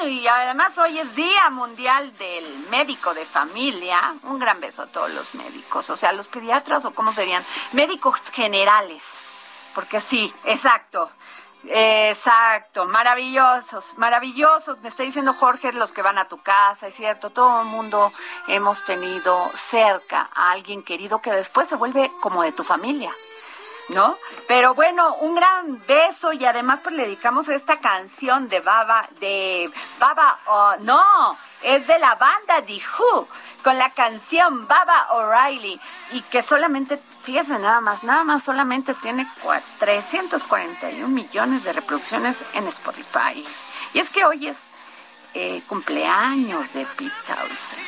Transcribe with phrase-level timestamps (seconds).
[0.00, 4.14] 2021 y además hoy es Día Mundial del Médico de Familia.
[4.24, 8.20] Un gran beso a todos los médicos, o sea, los pediatras o cómo serían, médicos
[8.32, 9.24] generales,
[9.74, 11.10] porque sí, exacto.
[11.64, 14.78] Exacto, maravillosos, maravillosos.
[14.80, 18.10] Me está diciendo Jorge los que van a tu casa, es cierto, todo el mundo
[18.48, 23.14] hemos tenido cerca a alguien querido que después se vuelve como de tu familia.
[23.90, 24.16] ¿No?
[24.46, 29.68] Pero bueno, un gran beso y además pues le dedicamos esta canción de Baba, de
[29.98, 33.28] Baba, oh, no, es de la banda The Who,
[33.64, 35.80] con la canción Baba O'Reilly
[36.12, 42.44] y que solamente, fíjense nada más, nada más solamente tiene cua- 341 millones de reproducciones
[42.54, 43.44] en Spotify.
[43.92, 44.66] Y es que hoy es
[45.34, 47.82] eh, cumpleaños de Pete Townsend.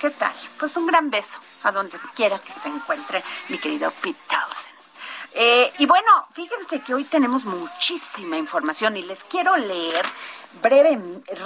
[0.00, 0.32] ¿Qué tal?
[0.58, 4.77] Pues un gran beso a donde quiera que se encuentre mi querido Pete Townsend.
[5.34, 10.04] Eh, y bueno, fíjense que hoy tenemos muchísima información y les quiero leer
[10.62, 10.98] breve,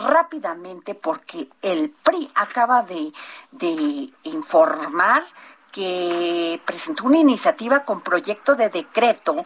[0.04, 3.12] rápidamente, porque el PRI acaba de,
[3.50, 5.24] de informar
[5.72, 9.36] que presentó una iniciativa con proyecto de decreto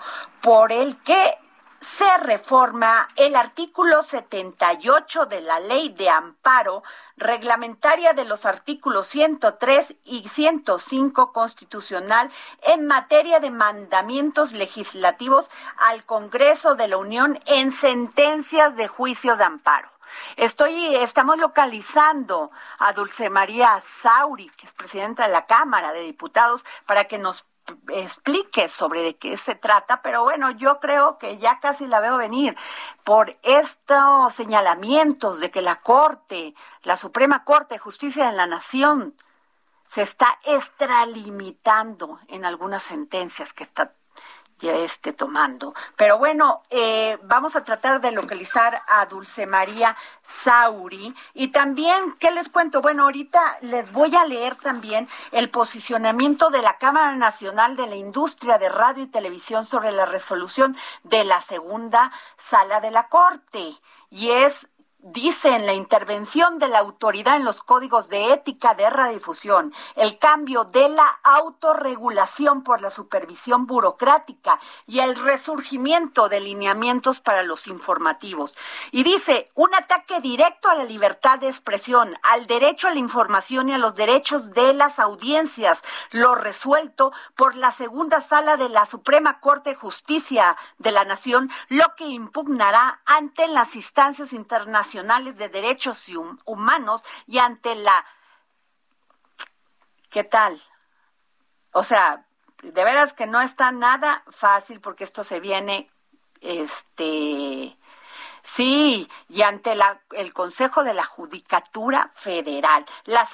[0.43, 1.39] por el que
[1.87, 6.83] se reforma el artículo 78 de la Ley de Amparo
[7.17, 12.29] reglamentaria de los artículos 103 y 105 constitucional
[12.63, 15.49] en materia de mandamientos legislativos
[15.79, 19.89] al Congreso de la Unión en sentencias de juicio de amparo.
[20.37, 26.65] Estoy, estamos localizando a Dulce María Sauri, que es presidenta de la Cámara de Diputados,
[26.85, 27.47] para que nos
[27.89, 32.17] explique sobre de qué se trata, pero bueno, yo creo que ya casi la veo
[32.17, 32.57] venir
[33.05, 39.15] por estos señalamientos de que la Corte, la Suprema Corte de Justicia de la Nación,
[39.87, 43.93] se está extralimitando en algunas sentencias que está
[44.61, 45.75] ya esté tomando.
[45.97, 51.15] Pero bueno, eh, vamos a tratar de localizar a Dulce María Sauri.
[51.35, 52.81] Y también, ¿qué les cuento?
[52.81, 57.97] Bueno, ahorita les voy a leer también el posicionamiento de la Cámara Nacional de la
[57.97, 63.77] Industria de Radio y Televisión sobre la resolución de la segunda sala de la Corte.
[64.11, 64.69] Y es
[65.13, 70.19] dice en la intervención de la autoridad en los códigos de ética de radiodifusión, el
[70.19, 77.69] cambio de la autorregulación por la supervisión burocrática y el resurgimiento de lineamientos para los
[77.69, 78.57] informativos.
[78.91, 83.69] Y dice, un ataque directo a la libertad de expresión, al derecho a la información
[83.69, 88.87] y a los derechos de las audiencias, lo resuelto por la segunda sala de la
[88.87, 95.49] Suprema Corte de Justicia de la Nación, lo que impugnará ante las instancias internacionales de
[95.49, 96.07] Derechos
[96.45, 98.05] Humanos y ante la...
[100.11, 100.61] ¿Qué tal?
[101.73, 102.27] O sea,
[102.63, 105.89] de veras que no está nada fácil porque esto se viene,
[106.41, 107.77] este,
[108.47, 113.27] Sí, y ante la, el Consejo de la Judicatura Federal, la,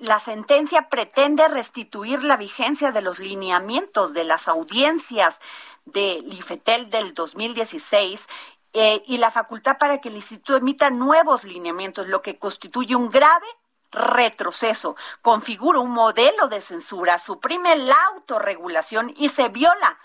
[0.00, 5.38] la, sentencia pretende restituir la vigencia de los lineamientos de las audiencias
[5.86, 8.28] del IFETEL del 2016
[8.72, 13.10] eh, y la facultad para que el instituto emita nuevos lineamientos, lo que constituye un
[13.10, 13.46] grave
[13.90, 19.98] retroceso, configura un modelo de censura, suprime la autorregulación y se viola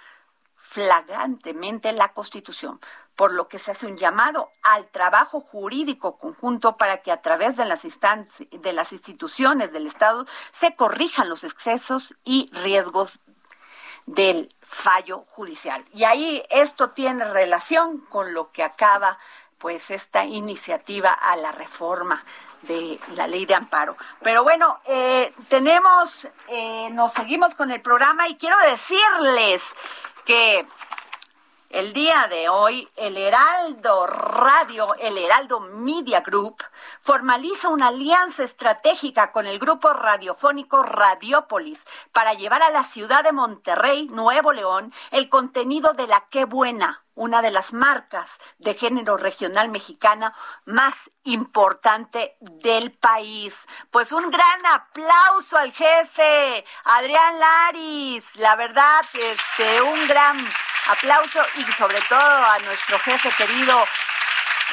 [0.55, 2.79] flagrantemente la Constitución,
[3.15, 7.57] por lo que se hace un llamado al trabajo jurídico conjunto para que a través
[7.57, 13.19] de las, de las instituciones del Estado se corrijan los excesos y riesgos
[14.05, 15.83] del fallo judicial.
[15.93, 19.17] Y ahí esto tiene relación con lo que acaba
[19.57, 22.21] pues esta iniciativa a la reforma
[22.63, 23.95] de la ley de amparo.
[24.21, 29.75] Pero bueno, eh, tenemos, eh, nos seguimos con el programa y quiero decirles
[30.25, 30.65] que
[31.73, 36.63] el día de hoy, el Heraldo Radio, el Heraldo Media Group,
[37.01, 43.31] formaliza una alianza estratégica con el grupo radiofónico Radiópolis para llevar a la ciudad de
[43.31, 49.17] Monterrey, Nuevo León, el contenido de la Qué Buena, una de las marcas de género
[49.17, 50.35] regional mexicana
[50.65, 53.67] más importante del país.
[53.89, 58.35] Pues un gran aplauso al jefe, Adrián Laris.
[58.35, 60.37] La verdad, este, un gran
[60.87, 63.83] aplauso y sobre todo a nuestro jefe querido,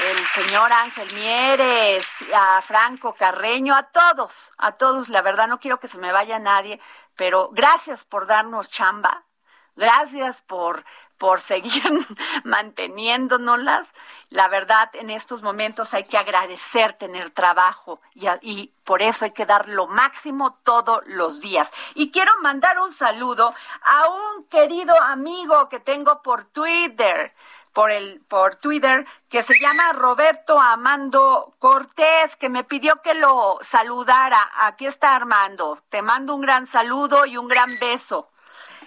[0.08, 5.08] el señor Ángel Mieres, a Franco Carreño, a todos, a todos.
[5.08, 6.80] La verdad, no quiero que se me vaya nadie,
[7.16, 9.24] pero gracias por darnos chamba.
[9.76, 10.84] Gracias por
[11.20, 11.82] por seguir
[12.44, 13.94] manteniéndonoslas.
[14.30, 19.32] La verdad, en estos momentos hay que agradecer tener trabajo y, y, por eso hay
[19.32, 21.72] que dar lo máximo todos los días.
[21.94, 27.34] Y quiero mandar un saludo a un querido amigo que tengo por Twitter
[27.72, 33.58] por el por Twitter que se llama Roberto Amando Cortés que me pidió que lo
[33.60, 34.50] saludara.
[34.62, 35.78] Aquí está Armando.
[35.90, 38.30] Te mando un gran saludo y un gran beso.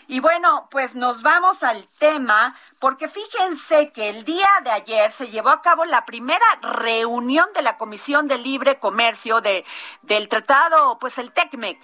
[0.08, 5.30] Y bueno, pues nos vamos al tema, porque fíjense que el día de ayer se
[5.30, 9.66] llevó a cabo la primera reunión de la Comisión de Libre Comercio de,
[10.02, 11.80] del Tratado, pues el TECMEC,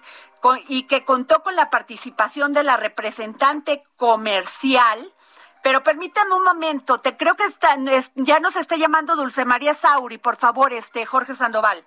[0.68, 5.14] y que contó con la participación de la representante comercial.
[5.64, 7.76] Pero permítame un momento, te creo que está,
[8.16, 11.86] ya nos está llamando Dulce María Sauri, por favor, este Jorge Sandoval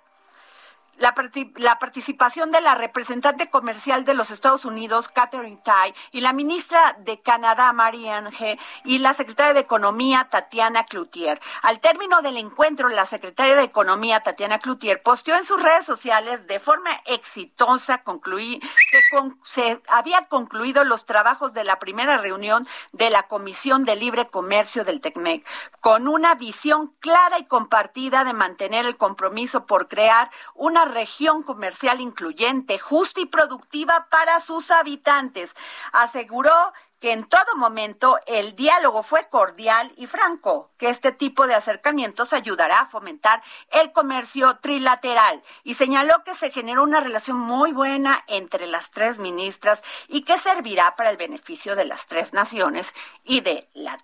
[0.97, 1.13] la,
[1.57, 6.95] la, participación de la representante comercial de los Estados Unidos, Catherine Tai, y la ministra
[6.99, 11.39] de Canadá, Marianne G., y la secretaria de Economía, Tatiana Cloutier.
[11.61, 16.47] Al término del encuentro, la secretaria de Economía, Tatiana Cloutier, posteó en sus redes sociales
[16.47, 18.99] de forma exitosa concluí, que
[19.43, 24.83] se había concluido los trabajos de la primera reunión de la Comisión de Libre Comercio
[24.83, 25.45] del TECMEC,
[25.81, 32.01] con una visión clara y compartida de mantener el compromiso por crear una región comercial
[32.01, 35.53] incluyente, justa y productiva para sus habitantes.
[35.91, 41.53] Aseguró que en todo momento el diálogo fue cordial y franco, que este tipo de
[41.53, 47.73] acercamientos ayudará a fomentar el comercio trilateral y señaló que se generó una relación muy
[47.73, 52.93] buena entre las tres ministras y que servirá para el beneficio de las tres naciones
[53.25, 53.97] y de, la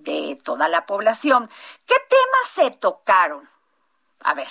[0.00, 1.48] de toda la población.
[1.86, 3.48] ¿Qué temas se tocaron?
[4.20, 4.48] A ver,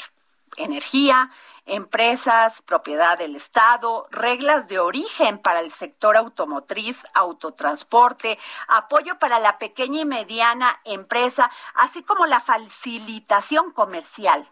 [0.58, 1.30] energía,
[1.66, 8.38] empresas, propiedad del Estado, reglas de origen para el sector automotriz, autotransporte,
[8.68, 14.50] apoyo para la pequeña y mediana empresa, así como la facilitación comercial.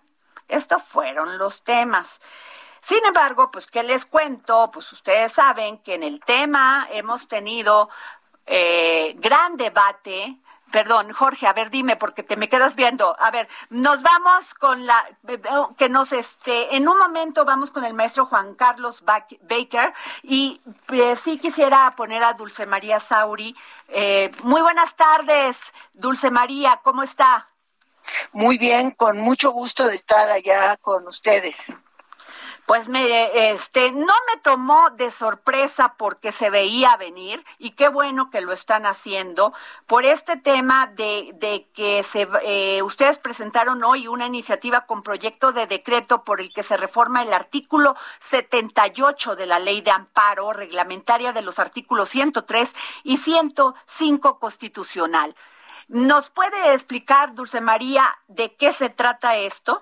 [0.48, 2.22] Estos fueron los temas.
[2.82, 4.72] Sin embargo, pues, ¿qué les cuento?
[4.72, 7.90] Pues ustedes saben que en el tema hemos tenido
[8.46, 10.38] eh, gran debate
[10.72, 13.16] Perdón, Jorge, a ver, dime, porque te me quedas viendo.
[13.20, 15.04] A ver, nos vamos con la,
[15.78, 21.20] que nos, este, en un momento vamos con el maestro Juan Carlos Baker y pues,
[21.20, 23.56] sí quisiera poner a Dulce María Sauri.
[23.88, 27.48] Eh, muy buenas tardes, Dulce María, ¿cómo está?
[28.32, 31.58] Muy bien, con mucho gusto de estar allá con ustedes.
[32.70, 38.30] Pues me, este, no me tomó de sorpresa porque se veía venir y qué bueno
[38.30, 39.54] que lo están haciendo
[39.88, 45.52] por este tema de, de que se, eh, ustedes presentaron hoy una iniciativa con proyecto
[45.52, 50.54] de decreto por el que se reforma el artículo 78 de la ley de amparo
[50.54, 55.36] reglamentaria de los artículos 103 y 105 constitucional.
[55.88, 59.82] ¿Nos puede explicar, Dulce María, de qué se trata esto?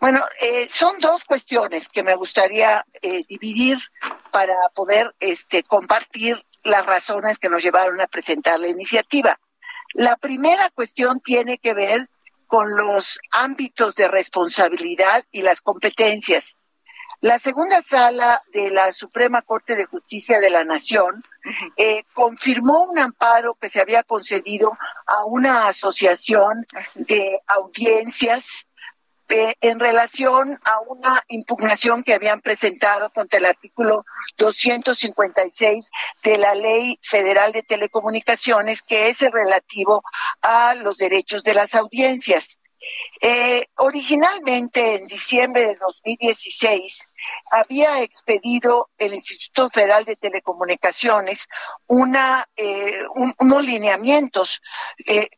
[0.00, 3.78] Bueno, eh, son dos cuestiones que me gustaría eh, dividir
[4.30, 9.38] para poder este, compartir las razones que nos llevaron a presentar la iniciativa.
[9.92, 12.08] La primera cuestión tiene que ver
[12.46, 16.56] con los ámbitos de responsabilidad y las competencias.
[17.20, 21.22] La segunda sala de la Suprema Corte de Justicia de la Nación
[21.76, 28.66] eh, confirmó un amparo que se había concedido a una asociación de audiencias
[29.30, 34.04] eh, en relación a una impugnación que habían presentado contra el artículo
[34.36, 35.90] 256
[36.22, 40.02] de la Ley Federal de Telecomunicaciones, que es el relativo
[40.42, 42.58] a los derechos de las audiencias.
[43.22, 46.98] Eh, originalmente, en diciembre de 2016,
[47.50, 51.48] había expedido el Instituto Federal de Telecomunicaciones
[51.86, 53.04] una, eh,
[53.38, 54.60] unos lineamientos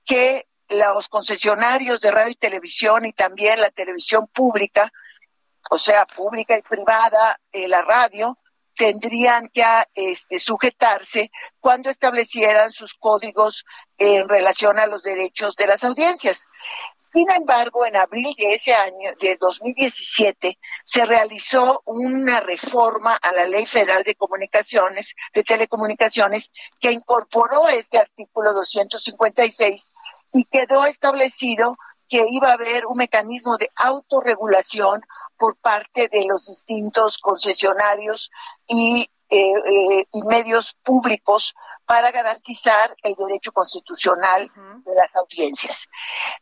[0.05, 4.93] que los concesionarios de radio y televisión y también la televisión pública,
[5.71, 8.39] o sea, pública y privada, eh, la radio,
[8.77, 11.31] tendrían que este, sujetarse
[11.61, 13.65] cuando establecieran sus códigos
[13.97, 16.47] en relación a los derechos de las audiencias.
[17.13, 23.47] Sin embargo, en abril de ese año, de 2017, se realizó una reforma a la
[23.47, 29.91] Ley Federal de Comunicaciones, de Telecomunicaciones, que incorporó este artículo 256
[30.33, 31.77] y quedó establecido
[32.09, 35.03] que iba a haber un mecanismo de autorregulación
[35.37, 38.31] por parte de los distintos concesionarios
[38.67, 41.55] y, eh, eh, y medios públicos
[41.85, 44.51] para garantizar el derecho constitucional
[44.85, 45.89] de las audiencias.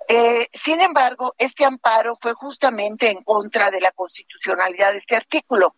[0.08, 5.74] Eh, sin embargo, este amparo fue justamente en contra de la constitucionalidad de este artículo.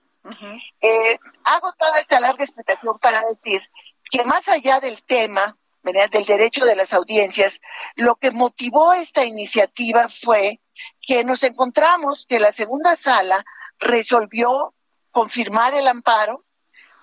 [1.45, 3.63] hago toda esta larga explicación para decir
[4.11, 5.57] que más allá del tema
[5.93, 7.61] del derecho de las audiencias,
[7.95, 10.61] lo que motivó esta iniciativa fue
[11.01, 13.45] que nos encontramos que la segunda sala
[13.79, 14.75] resolvió
[15.11, 16.45] confirmar el amparo,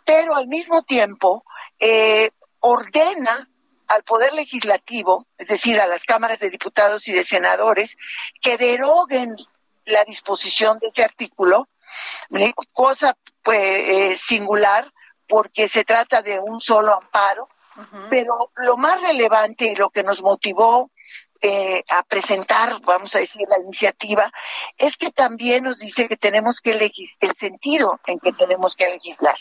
[0.05, 1.45] pero al mismo tiempo
[1.79, 3.49] eh, ordena
[3.87, 7.97] al Poder Legislativo, es decir, a las cámaras de diputados y de senadores,
[8.41, 9.35] que deroguen
[9.85, 11.67] la disposición de ese artículo,
[12.73, 14.91] cosa pues, eh, singular
[15.27, 17.49] porque se trata de un solo amparo
[18.09, 20.91] pero lo más relevante y lo que nos motivó
[21.41, 24.31] eh, a presentar, vamos a decir, la iniciativa,
[24.77, 28.89] es que también nos dice que tenemos que legislar, el sentido en que tenemos que
[28.89, 29.37] legislar.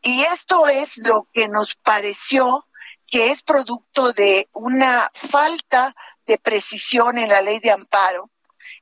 [0.00, 2.66] Y esto es lo que nos pareció
[3.06, 5.94] que es producto de una falta
[6.26, 8.30] de precisión en la ley de amparo,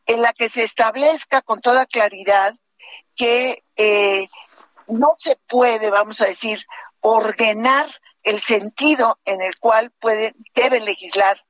[0.06, 2.54] en la que se establezca con toda claridad
[3.16, 4.28] que eh,
[4.86, 6.64] no se puede, vamos a decir,
[7.00, 7.90] ordenar
[8.28, 11.42] el sentido en el cual pueden, deben legislar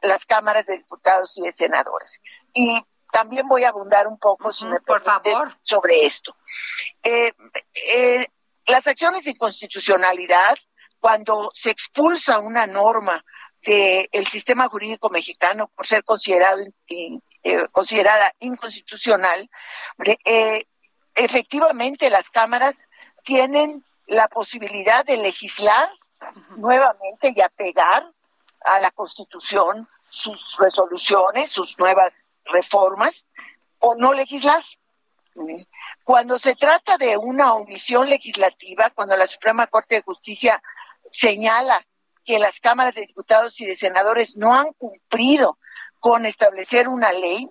[0.00, 2.22] las cámaras de diputados y de senadores.
[2.54, 6.34] Y también voy a abundar un poco, si me por favor, sobre esto.
[7.02, 7.32] Eh,
[7.94, 8.26] eh,
[8.66, 10.56] las acciones de inconstitucionalidad,
[10.98, 13.22] cuando se expulsa una norma
[13.60, 19.48] del sistema jurídico mexicano por ser considerado eh, considerada inconstitucional,
[21.14, 22.76] efectivamente las cámaras
[23.22, 25.88] tienen la posibilidad de legislar
[26.56, 28.10] nuevamente y apegar
[28.64, 33.26] a la Constitución sus resoluciones, sus nuevas reformas,
[33.78, 34.62] o no legislar.
[36.04, 40.62] Cuando se trata de una omisión legislativa, cuando la Suprema Corte de Justicia
[41.10, 41.84] señala
[42.24, 45.58] que las cámaras de diputados y de senadores no han cumplido
[46.00, 47.50] con establecer una ley,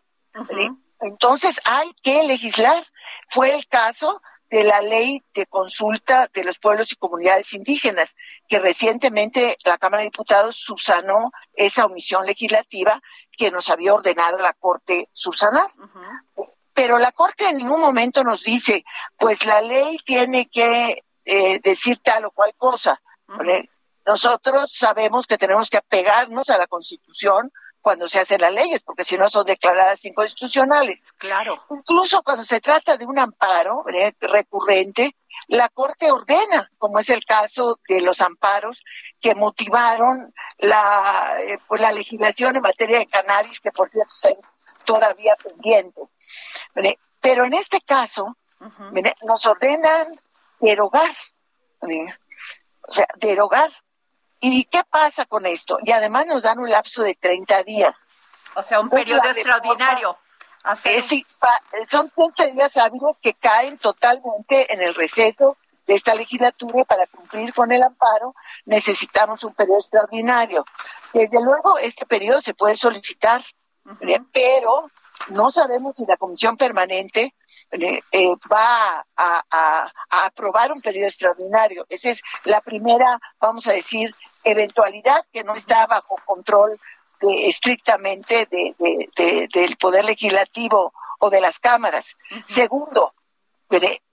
[1.02, 2.86] entonces hay que legislar.
[3.28, 4.22] Fue el caso
[4.54, 8.16] de la ley de consulta de los pueblos y comunidades indígenas,
[8.48, 13.02] que recientemente la Cámara de Diputados subsanó esa omisión legislativa
[13.36, 15.66] que nos había ordenado la Corte subsanar.
[16.72, 18.86] Pero la Corte en ningún momento nos dice,
[19.18, 23.02] pues la ley tiene que eh, decir tal o cual cosa.
[24.06, 27.52] Nosotros sabemos que tenemos que apegarnos a la Constitución,
[27.84, 31.04] cuando se hacen las leyes, porque si no son declaradas inconstitucionales.
[31.18, 31.62] Claro.
[31.70, 33.84] Incluso cuando se trata de un amparo
[34.22, 35.18] recurrente,
[35.50, 38.84] la Corte ordena, como es el caso de los amparos
[39.20, 44.30] que motivaron la, eh, pues la legislación en materia de cannabis, que por cierto está
[44.86, 46.02] todavía pendiente.
[47.20, 48.38] Pero en este caso,
[49.24, 50.08] nos ordenan
[50.60, 51.14] derogar,
[51.82, 53.72] o sea, derogar.
[54.46, 55.78] ¿Y qué pasa con esto?
[55.86, 57.96] Y además nos dan un lapso de 30 días.
[58.56, 60.18] O sea, un periodo extraordinario.
[61.90, 65.56] son 30 días hábiles que caen totalmente en el receso
[65.88, 68.36] de esta legislatura para cumplir con el amparo
[68.66, 70.66] necesitamos un periodo extraordinario.
[71.14, 73.42] Desde luego, este periodo se puede solicitar,
[74.34, 74.90] pero
[75.30, 77.34] no sabemos si la comisión permanente
[77.72, 79.92] eh, eh, va a,
[80.26, 81.86] aprobar un periodo extraordinario.
[81.90, 84.12] Esa es la primera, vamos a decir,
[84.44, 86.78] eventualidad que no está bajo control
[87.22, 92.16] estrictamente del poder legislativo o de las cámaras.
[92.46, 93.14] Segundo,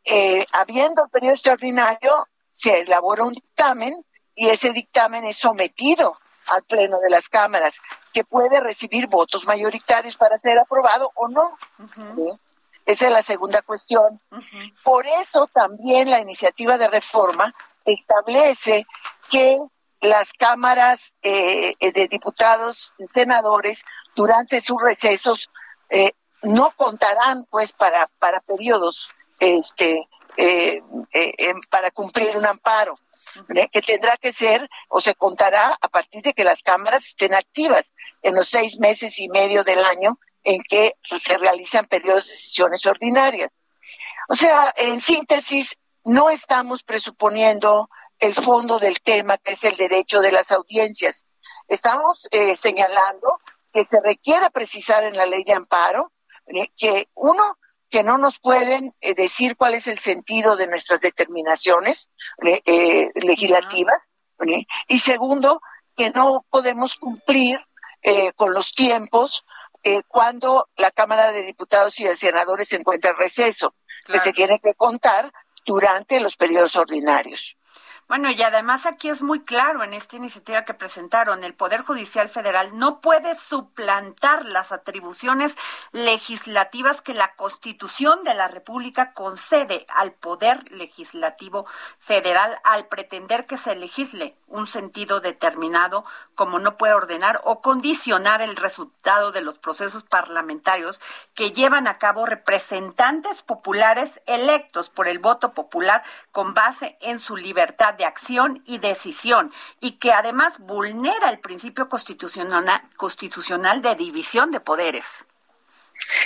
[0.05, 3.95] eh, habiendo el periodo extraordinario, se elabora un dictamen
[4.35, 6.17] y ese dictamen es sometido
[6.49, 7.77] al Pleno de las Cámaras,
[8.13, 11.57] que puede recibir votos mayoritarios para ser aprobado o no.
[12.87, 14.21] Esa es la segunda cuestión.
[14.83, 18.87] Por eso también la iniciativa de reforma establece
[19.31, 19.59] que
[20.01, 23.85] las cámaras eh, de diputados y senadores
[24.17, 25.51] durante sus recesos
[25.91, 26.13] eh,
[26.43, 30.83] no contarán pues para para periodos este eh,
[31.69, 32.99] para cumplir un amparo
[33.71, 37.93] que tendrá que ser o se contará a partir de que las cámaras estén activas
[38.23, 42.87] en los seis meses y medio del año en que se realizan periodos de sesiones
[42.87, 43.51] ordinarias.
[44.29, 50.21] O sea, en síntesis, no estamos presuponiendo el fondo del tema, que es el derecho
[50.21, 51.27] de las audiencias.
[51.69, 53.41] Estamos eh, señalando
[53.73, 56.13] que se requiere precisar en la ley de amparo
[56.47, 57.59] eh, que uno
[57.91, 62.09] que no nos pueden eh, decir cuál es el sentido de nuestras determinaciones
[62.43, 64.01] eh, legislativas.
[64.87, 65.61] Y segundo,
[65.95, 67.61] que no podemos cumplir
[68.01, 69.45] eh, con los tiempos
[70.09, 74.61] cuando la Cámara de Diputados y de Senadores se encuentra en receso, que se tiene
[74.61, 75.33] que contar
[75.65, 77.57] durante los periodos ordinarios.
[78.11, 82.29] Bueno, y además aquí es muy claro en esta iniciativa que presentaron, el Poder Judicial
[82.29, 85.55] Federal no puede suplantar las atribuciones
[85.93, 91.67] legislativas que la Constitución de la República concede al Poder Legislativo
[92.01, 98.43] Federal al pretender que se legisle un sentido determinado, como no puede ordenar o condicionar
[98.43, 101.01] el resultado de los procesos parlamentarios
[101.35, 106.03] que llevan a cabo representantes populares electos por el voto popular
[106.33, 111.89] con base en su libertad de acción y decisión y que además vulnera el principio
[111.89, 115.25] constitucional, constitucional de división de poderes.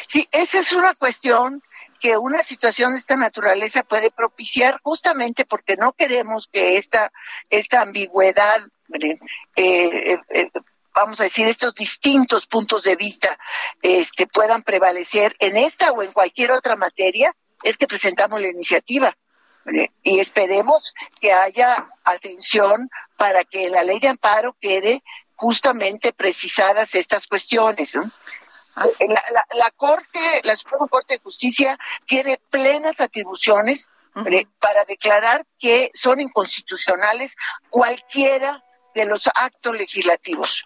[0.09, 1.63] Sí, esa es una cuestión
[2.01, 7.13] que una situación de esta naturaleza puede propiciar justamente porque no queremos que esta,
[7.51, 8.61] esta ambigüedad,
[8.93, 9.19] eh,
[9.57, 10.51] eh, eh,
[10.95, 13.37] vamos a decir, estos distintos puntos de vista
[13.83, 19.17] este, puedan prevalecer en esta o en cualquier otra materia, es que presentamos la iniciativa
[20.03, 25.03] y esperemos que haya atención para que en la ley de amparo quede
[25.37, 27.95] justamente precisadas estas cuestiones.
[27.95, 33.89] La, la, Corte, la Suprema Corte de Justicia tiene plenas atribuciones
[34.61, 37.37] para declarar que son inconstitucionales
[37.71, 40.65] cualquiera de los actos legislativos.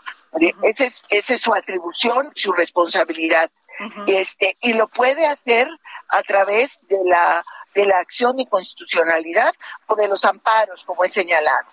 [0.63, 3.51] Esa es, esa es su atribución, su responsabilidad.
[4.07, 5.69] Este, y lo puede hacer
[6.09, 7.43] a través de la
[7.75, 9.55] de la acción de constitucionalidad
[9.87, 11.67] o de los amparos, como he señalado.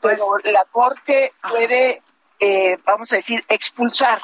[0.00, 2.02] Pues, pero la Corte puede,
[2.38, 4.20] eh, vamos a decir, expulsar,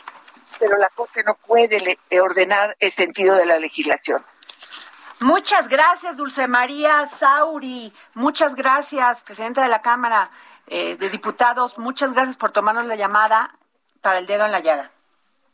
[0.58, 4.24] pero la Corte no puede ordenar el sentido de la legislación.
[5.20, 7.92] Muchas gracias, Dulce María Sauri.
[8.14, 10.30] Muchas gracias, presidenta de la Cámara
[10.68, 11.78] eh, de Diputados.
[11.78, 13.56] Muchas gracias por tomarnos la llamada
[14.00, 14.92] para el dedo en la llaga.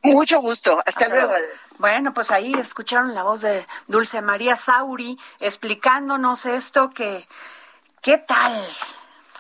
[0.05, 0.83] Mucho gusto.
[0.85, 1.33] Hasta, luego.
[1.79, 7.27] Bueno, pues ahí escucharon la voz de Dulce María Sauri explicándonos esto que,
[8.03, 8.53] ¿qué tal?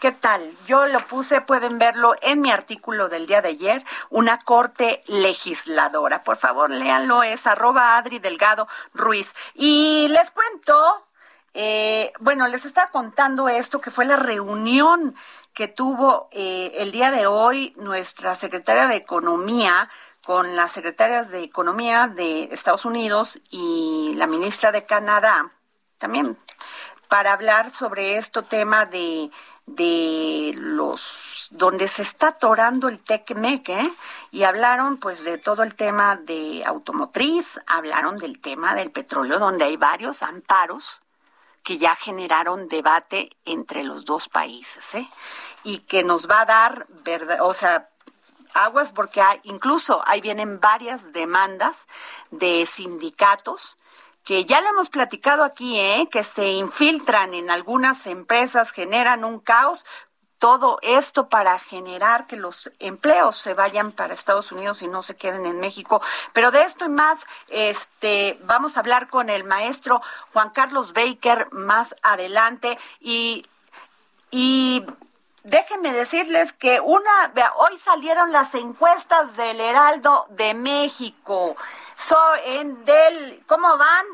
[0.00, 0.42] ¿Qué tal?
[0.66, 6.24] Yo lo puse, pueden verlo en mi artículo del día de ayer, una corte legisladora.
[6.24, 9.34] Por favor, léanlo, es arroba Adri Delgado Ruiz.
[9.54, 11.06] Y les cuento,
[11.52, 15.14] eh, bueno, les está contando esto que fue la reunión
[15.54, 19.88] que tuvo eh, el día de hoy nuestra secretaria de Economía,
[20.24, 25.50] con las secretarias de Economía de Estados Unidos y la ministra de Canadá
[25.98, 26.36] también
[27.08, 29.30] para hablar sobre este tema de,
[29.66, 33.90] de los donde se está atorando el TECMEC, ¿eh?
[34.32, 39.66] y hablaron pues de todo el tema de automotriz, hablaron del tema del petróleo, donde
[39.66, 41.02] hay varios amparos
[41.62, 45.08] que ya generaron debate entre los dos países, ¿eh?
[45.62, 47.88] Y que nos va a dar, verdad, o sea,
[48.54, 51.86] aguas porque hay, incluso ahí vienen varias demandas
[52.30, 53.76] de sindicatos
[54.24, 56.08] que ya lo hemos platicado aquí, ¿eh?
[56.10, 59.84] que se infiltran en algunas empresas, generan un caos,
[60.38, 65.16] todo esto para generar que los empleos se vayan para Estados Unidos y no se
[65.16, 66.02] queden en México.
[66.32, 71.48] Pero de esto y más, este, vamos a hablar con el maestro Juan Carlos Baker
[71.52, 73.46] más adelante y,
[74.30, 74.84] y
[75.44, 81.56] déjenme decirles que una, hoy salieron las encuestas del Heraldo de México.
[81.96, 82.18] So,
[82.84, 84.06] del, ¿Cómo van?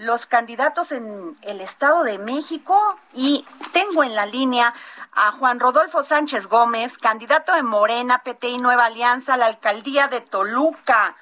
[0.00, 4.72] los candidatos en el Estado de México y tengo en la línea
[5.12, 10.22] a Juan Rodolfo Sánchez Gómez, candidato de Morena, PT y Nueva Alianza la alcaldía de
[10.22, 11.16] Toluca.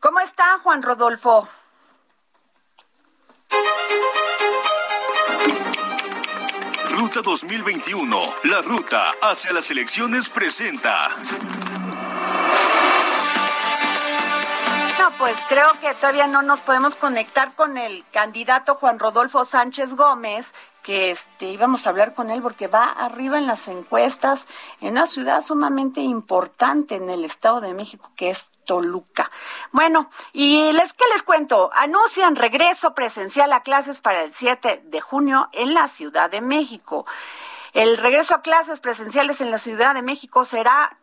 [0.00, 1.48] ¿Cómo está Juan Rodolfo?
[6.98, 11.06] Ruta 2021, la ruta hacia las elecciones presenta.
[15.18, 20.54] pues creo que todavía no nos podemos conectar con el candidato Juan Rodolfo Sánchez Gómez,
[20.88, 24.48] que este íbamos a hablar con él porque va arriba en las encuestas
[24.80, 29.30] en una ciudad sumamente importante en el Estado de México que es Toluca.
[29.70, 35.00] Bueno, y les qué les cuento, anuncian regreso presencial a clases para el 7 de
[35.02, 37.04] junio en la Ciudad de México.
[37.74, 40.96] El regreso a clases presenciales en la Ciudad de México será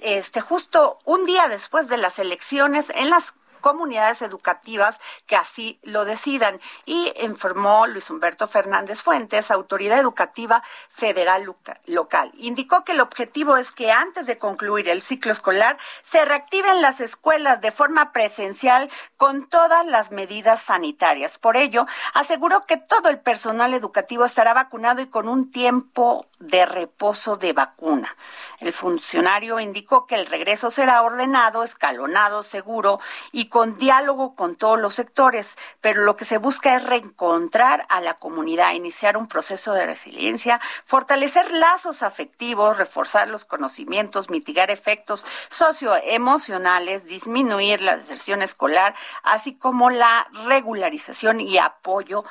[0.00, 6.04] este justo un día después de las elecciones en las comunidades educativas que así lo
[6.04, 6.60] decidan.
[6.86, 11.54] Y informó Luis Humberto Fernández Fuentes, autoridad educativa federal
[11.86, 12.32] local.
[12.36, 17.00] Indicó que el objetivo es que antes de concluir el ciclo escolar se reactiven las
[17.00, 21.38] escuelas de forma presencial con todas las medidas sanitarias.
[21.38, 26.64] Por ello, aseguró que todo el personal educativo estará vacunado y con un tiempo de
[26.64, 28.16] reposo de vacuna.
[28.58, 32.98] El funcionario indicó que el regreso será ordenado, escalonado, seguro
[33.30, 38.00] y con diálogo con todos los sectores, pero lo que se busca es reencontrar a
[38.00, 45.26] la comunidad, iniciar un proceso de resiliencia, fortalecer lazos afectivos, reforzar los conocimientos, mitigar efectos
[45.50, 52.24] socioemocionales, disminuir la deserción escolar, así como la regularización y apoyo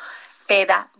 [0.48, 0.99] pedagógico.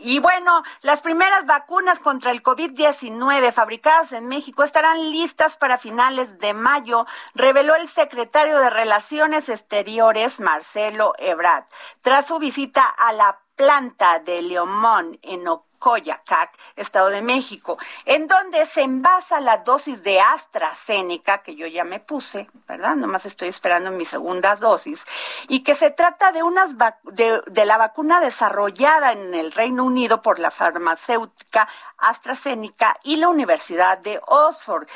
[0.00, 6.38] Y bueno, las primeras vacunas contra el COVID-19 fabricadas en México estarán listas para finales
[6.38, 11.64] de mayo, reveló el secretario de Relaciones Exteriores, Marcelo Ebrard,
[12.02, 15.48] tras su visita a la planta de Leomón en
[15.86, 21.84] Coyacac, Estado de México, en donde se envasa la dosis de AstraZeneca, que yo ya
[21.84, 22.96] me puse, ¿verdad?
[22.96, 25.06] Nomás estoy esperando mi segunda dosis,
[25.46, 30.22] y que se trata de, unas de, de la vacuna desarrollada en el Reino Unido
[30.22, 31.68] por la farmacéutica
[31.98, 34.88] AstraZeneca y la Universidad de Oxford,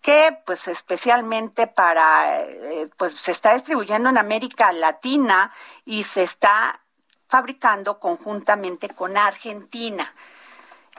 [0.00, 5.52] que pues especialmente para eh, pues se está distribuyendo en América Latina
[5.84, 6.81] y se está
[7.32, 10.06] fabricando conjuntamente con Argentina.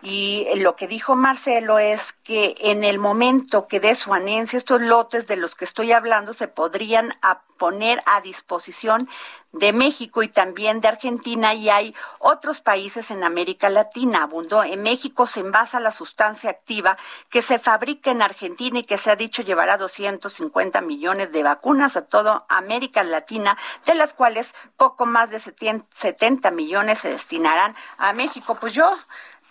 [0.05, 4.81] Y lo que dijo Marcelo es que en el momento que dé su anencia, estos
[4.81, 7.13] lotes de los que estoy hablando se podrían
[7.57, 9.07] poner a disposición
[9.53, 14.23] de México y también de Argentina y hay otros países en América Latina.
[14.23, 14.63] Abundó.
[14.63, 16.97] En México se envasa la sustancia activa
[17.29, 21.95] que se fabrica en Argentina y que se ha dicho llevará 250 millones de vacunas
[21.95, 28.11] a toda América Latina, de las cuales poco más de 70 millones se destinarán a
[28.11, 28.57] México.
[28.59, 28.91] Pues yo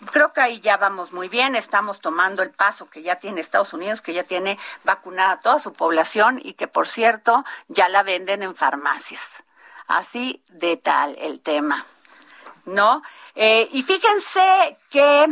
[0.05, 3.73] creo que ahí ya vamos muy bien, estamos tomando el paso que ya tiene Estados
[3.73, 8.43] Unidos, que ya tiene vacunada toda su población y que, por cierto, ya la venden
[8.43, 9.43] en farmacias.
[9.87, 11.85] Así de tal el tema,
[12.65, 13.03] ¿no?
[13.35, 15.27] Eh, y fíjense que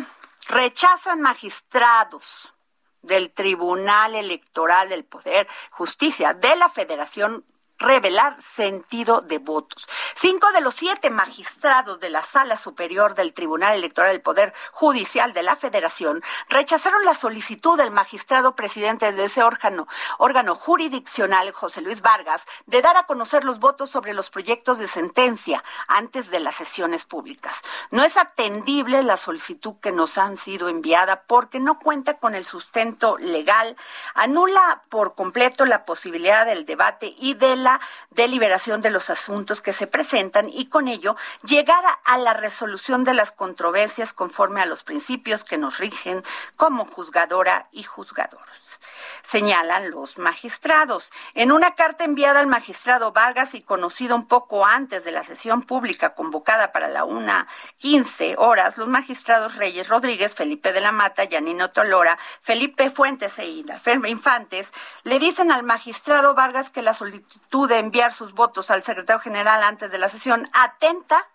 [0.47, 2.53] rechazan magistrados
[3.01, 7.45] del Tribunal Electoral del Poder Justicia de la Federación
[7.81, 9.87] revelar sentido de votos.
[10.15, 15.33] Cinco de los siete magistrados de la Sala Superior del Tribunal Electoral del Poder Judicial
[15.33, 19.87] de la Federación rechazaron la solicitud del magistrado presidente de ese órgano,
[20.19, 24.87] órgano jurisdiccional, José Luis Vargas, de dar a conocer los votos sobre los proyectos de
[24.87, 27.63] sentencia antes de las sesiones públicas.
[27.89, 32.45] No es atendible la solicitud que nos han sido enviada porque no cuenta con el
[32.45, 33.75] sustento legal,
[34.13, 37.70] anula por completo la posibilidad del debate y de la
[38.09, 43.13] deliberación de los asuntos que se presentan y con ello llegar a la resolución de
[43.13, 46.23] las controversias conforme a los principios que nos rigen
[46.57, 48.79] como juzgadora y juzgadores
[49.23, 51.11] señalan los magistrados.
[51.33, 55.63] En una carta enviada al magistrado Vargas y conocida un poco antes de la sesión
[55.63, 61.23] pública convocada para la una quince horas, los magistrados Reyes Rodríguez, Felipe de la Mata,
[61.23, 67.60] Yanino Tolora, Felipe Fuentes e Ida Infantes le dicen al magistrado Vargas que la solicitud
[67.67, 71.27] de enviar sus votos al secretario general antes de la sesión atenta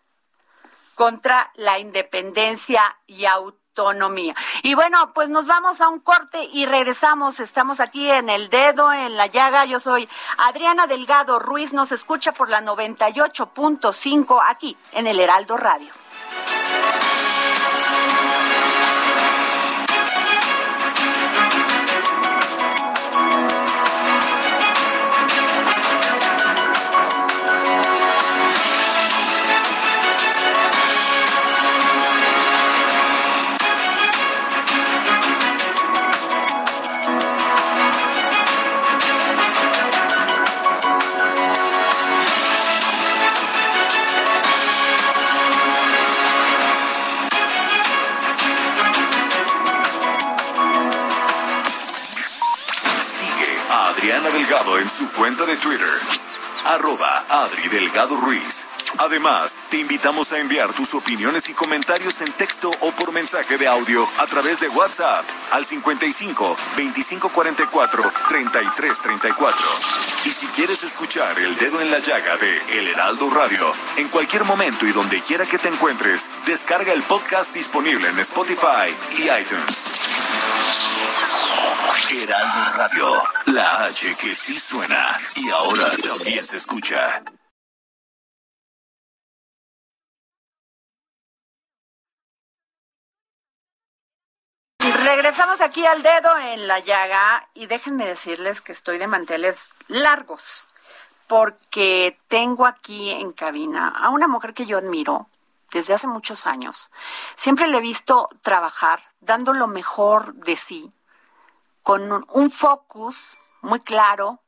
[0.94, 4.34] contra la independencia y autonomía.
[4.62, 7.38] Y bueno, pues nos vamos a un corte y regresamos.
[7.40, 9.66] Estamos aquí en el dedo, en la llaga.
[9.66, 10.08] Yo soy
[10.38, 11.74] Adriana Delgado Ruiz.
[11.74, 16.05] Nos escucha por la 98.5 aquí en el Heraldo Radio.
[54.96, 55.86] Su cuenta de Twitter,
[56.64, 58.66] arroba Adri Delgado Ruiz.
[58.98, 63.66] Además, te invitamos a enviar tus opiniones y comentarios en texto o por mensaje de
[63.66, 69.66] audio a través de WhatsApp al 55 2544 3334.
[70.24, 74.44] Y si quieres escuchar El Dedo en la Llaga de El Heraldo Radio, en cualquier
[74.44, 79.90] momento y donde quiera que te encuentres, descarga el podcast disponible en Spotify y iTunes.
[82.10, 87.22] Heraldo Radio, la H que sí suena y ahora también se escucha.
[95.06, 100.66] Regresamos aquí al dedo en la llaga y déjenme decirles que estoy de manteles largos
[101.28, 105.28] porque tengo aquí en cabina a una mujer que yo admiro
[105.70, 106.90] desde hace muchos años.
[107.36, 110.92] Siempre le he visto trabajar dando lo mejor de sí
[111.84, 114.40] con un focus muy claro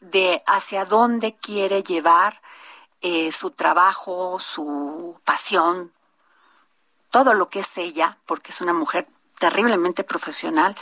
[0.00, 2.42] de hacia dónde quiere llevar
[3.02, 5.92] eh, su trabajo, su pasión,
[7.10, 9.06] todo lo que es ella, porque es una mujer
[9.42, 10.76] terriblemente profesional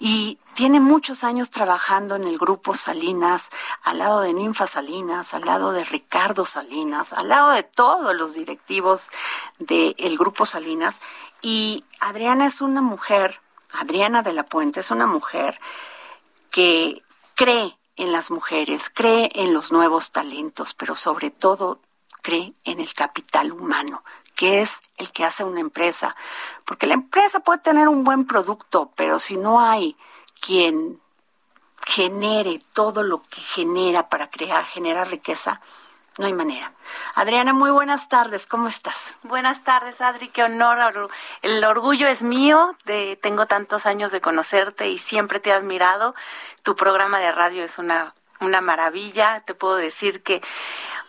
[0.00, 3.50] y tiene muchos años trabajando en el grupo Salinas,
[3.84, 8.34] al lado de Ninfa Salinas, al lado de Ricardo Salinas, al lado de todos los
[8.34, 9.10] directivos
[9.60, 11.00] del grupo Salinas.
[11.40, 13.40] Y Adriana es una mujer
[13.72, 15.60] Adriana de la Puente es una mujer
[16.50, 17.04] que
[17.36, 21.80] cree en las mujeres, cree en los nuevos talentos, pero sobre todo
[22.22, 24.02] cree en el capital humano,
[24.40, 26.16] que es el que hace una empresa.
[26.64, 29.98] Porque la empresa puede tener un buen producto, pero si no hay
[30.40, 30.98] quien
[31.86, 35.60] genere todo lo que genera para crear, generar riqueza,
[36.16, 36.72] no hay manera.
[37.14, 39.14] Adriana, muy buenas tardes, ¿cómo estás?
[39.24, 41.10] Buenas tardes, Adri, qué honor.
[41.42, 46.14] El orgullo es mío, de, tengo tantos años de conocerte y siempre te he admirado.
[46.62, 49.40] Tu programa de radio es una, una maravilla.
[49.40, 50.40] Te puedo decir que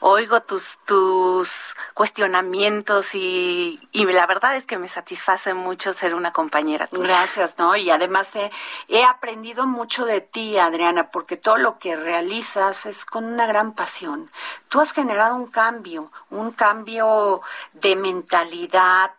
[0.01, 6.33] oigo tus, tus cuestionamientos y, y la verdad es que me satisface mucho ser una
[6.33, 6.89] compañera.
[6.91, 7.75] Gracias, ¿no?
[7.75, 8.51] Y además he,
[8.87, 13.73] he aprendido mucho de ti, Adriana, porque todo lo que realizas es con una gran
[13.73, 14.31] pasión.
[14.69, 17.41] Tú has generado un cambio, un cambio
[17.73, 19.11] de mentalidad,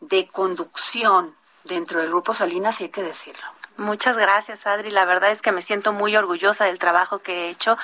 [0.00, 3.55] de conducción dentro del Grupo Salinas, y hay que decirlo.
[3.76, 4.90] Muchas gracias, Adri.
[4.90, 7.76] La verdad es que me siento muy orgullosa del trabajo que he hecho.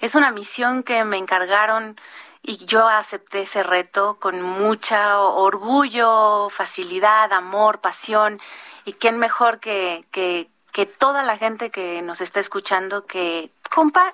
[0.00, 2.00] Es una misión que me encargaron
[2.42, 8.40] y yo acepté ese reto con mucha orgullo, facilidad, amor, pasión.
[8.84, 13.50] Y quién mejor que, que, que toda la gente que nos está escuchando que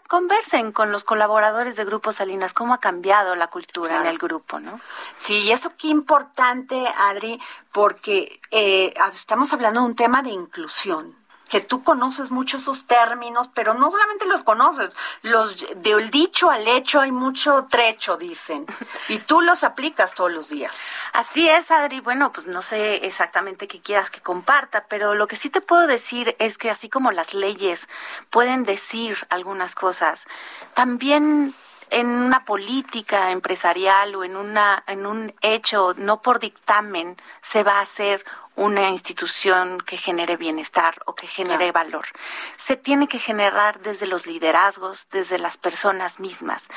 [0.08, 4.58] conversen con los colaboradores de Grupo Salinas, cómo ha cambiado la cultura en el grupo,
[4.58, 4.80] ¿no?
[5.16, 7.38] Sí, y eso qué importante, Adri,
[7.72, 11.19] porque eh, estamos hablando de un tema de inclusión
[11.50, 16.66] que tú conoces mucho esos términos, pero no solamente los conoces, los del dicho al
[16.68, 18.66] hecho hay mucho trecho, dicen,
[19.08, 20.92] y tú los aplicas todos los días.
[21.12, 22.00] Así es, Adri.
[22.00, 25.86] Bueno, pues no sé exactamente qué quieras que comparta, pero lo que sí te puedo
[25.86, 27.88] decir es que así como las leyes
[28.30, 30.24] pueden decir algunas cosas,
[30.74, 31.52] también
[31.90, 37.78] en una política empresarial o en una en un hecho no por dictamen se va
[37.78, 38.24] a hacer
[38.56, 42.04] una institución que genere bienestar o que genere valor.
[42.58, 46.68] Se tiene que generar desde los liderazgos, desde las personas mismas.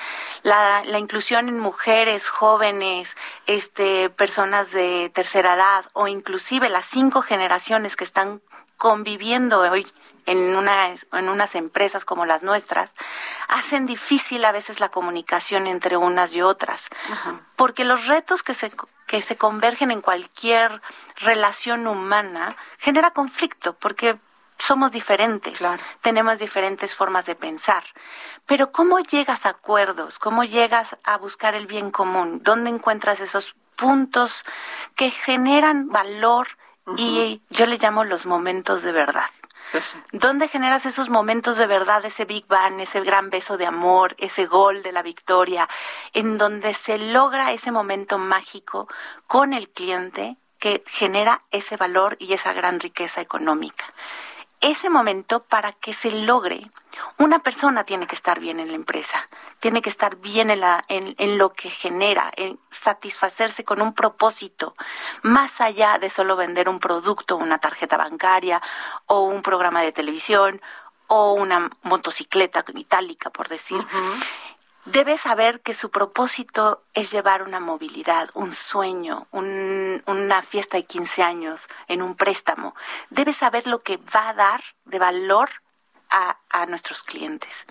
[0.44, 7.22] La, la inclusión en mujeres, jóvenes, este, personas de tercera edad o inclusive las cinco
[7.22, 8.42] generaciones que están
[8.78, 9.86] conviviendo hoy
[10.26, 12.94] en, una, en unas empresas como las nuestras,
[13.48, 16.90] hacen difícil a veces la comunicación entre unas y otras.
[17.56, 18.72] Porque los retos que se,
[19.08, 20.82] que se convergen en cualquier
[21.18, 24.18] relación humana genera conflicto, porque
[24.58, 25.60] somos diferentes,
[26.02, 27.84] tenemos diferentes formas de pensar.
[28.46, 30.20] Pero ¿cómo llegas a acuerdos?
[30.20, 32.42] ¿Cómo llegas a buscar el bien común?
[32.44, 34.44] ¿Dónde encuentras esos puntos
[34.96, 36.48] que generan valor
[36.98, 39.30] y yo le llamo los momentos de verdad?
[40.12, 44.46] ¿Dónde generas esos momentos de verdad, ese Big Bang, ese gran beso de amor, ese
[44.46, 45.68] gol de la victoria,
[46.14, 48.88] en donde se logra ese momento mágico
[49.28, 53.86] con el cliente que genera ese valor y esa gran riqueza económica?
[54.64, 56.72] Ese momento para que se logre,
[57.18, 59.28] una persona tiene que estar bien en la empresa,
[59.60, 63.94] tiene que estar bien en, la, en, en, lo que genera, en satisfacerse con un
[63.94, 64.74] propósito,
[65.22, 68.62] más allá de solo vender un producto, una tarjeta bancaria
[69.06, 70.62] o un programa de televisión
[71.08, 73.82] o una motocicleta itálica, por decir
[74.86, 81.24] debe saber que su propósito es llevar una movilidad, un sueño, una fiesta de 15
[81.24, 82.76] años en un préstamo.
[83.10, 85.50] Debe saber lo que va a dar de valor
[86.10, 87.66] a, a nuestros clientes.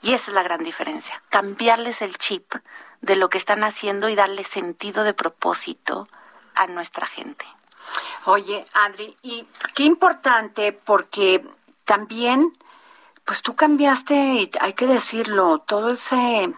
[0.00, 2.54] Y esa es la gran diferencia, cambiarles el chip
[3.00, 6.06] de lo que están haciendo y darle sentido de propósito
[6.54, 7.44] a nuestra gente.
[8.26, 11.42] Oye, Adri, y qué importante porque
[11.84, 12.52] también
[13.24, 16.52] pues tú cambiaste, y hay que decirlo, todo ese...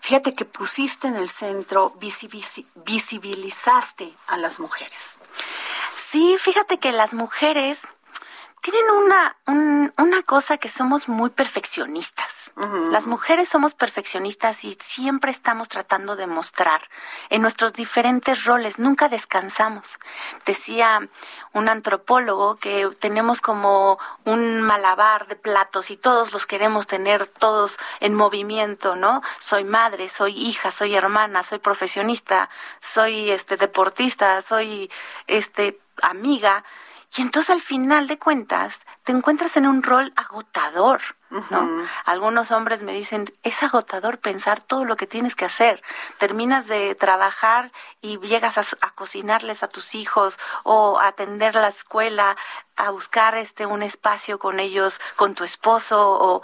[0.00, 1.94] Fíjate que pusiste en el centro,
[2.74, 5.18] visibilizaste a las mujeres.
[5.94, 7.86] Sí, fíjate que las mujeres
[8.60, 9.36] tienen una,
[9.96, 12.50] una cosa que somos muy perfeccionistas.
[12.90, 16.82] Las mujeres somos perfeccionistas y siempre estamos tratando de mostrar
[17.30, 19.98] en nuestros diferentes roles, nunca descansamos.
[20.44, 21.00] Decía
[21.54, 27.78] un antropólogo que tenemos como un malabar de platos y todos los queremos tener todos
[28.00, 29.22] en movimiento, ¿no?
[29.38, 34.90] Soy madre, soy hija, soy hermana, soy profesionista, soy este deportista, soy
[35.26, 36.62] este amiga
[37.16, 41.00] y entonces al final de cuentas te encuentras en un rol agotador,
[41.50, 41.84] ¿no?
[42.04, 45.82] Algunos hombres me dicen, es agotador pensar todo lo que tienes que hacer.
[46.18, 52.36] Terminas de trabajar y llegas a, cocinarles a tus hijos o a atender la escuela,
[52.76, 56.42] a buscar este un espacio con ellos, con tu esposo o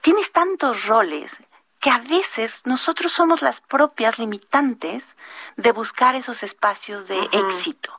[0.00, 1.38] tienes tantos roles
[1.80, 5.16] que a veces nosotros somos las propias limitantes
[5.56, 7.96] de buscar esos espacios de éxito.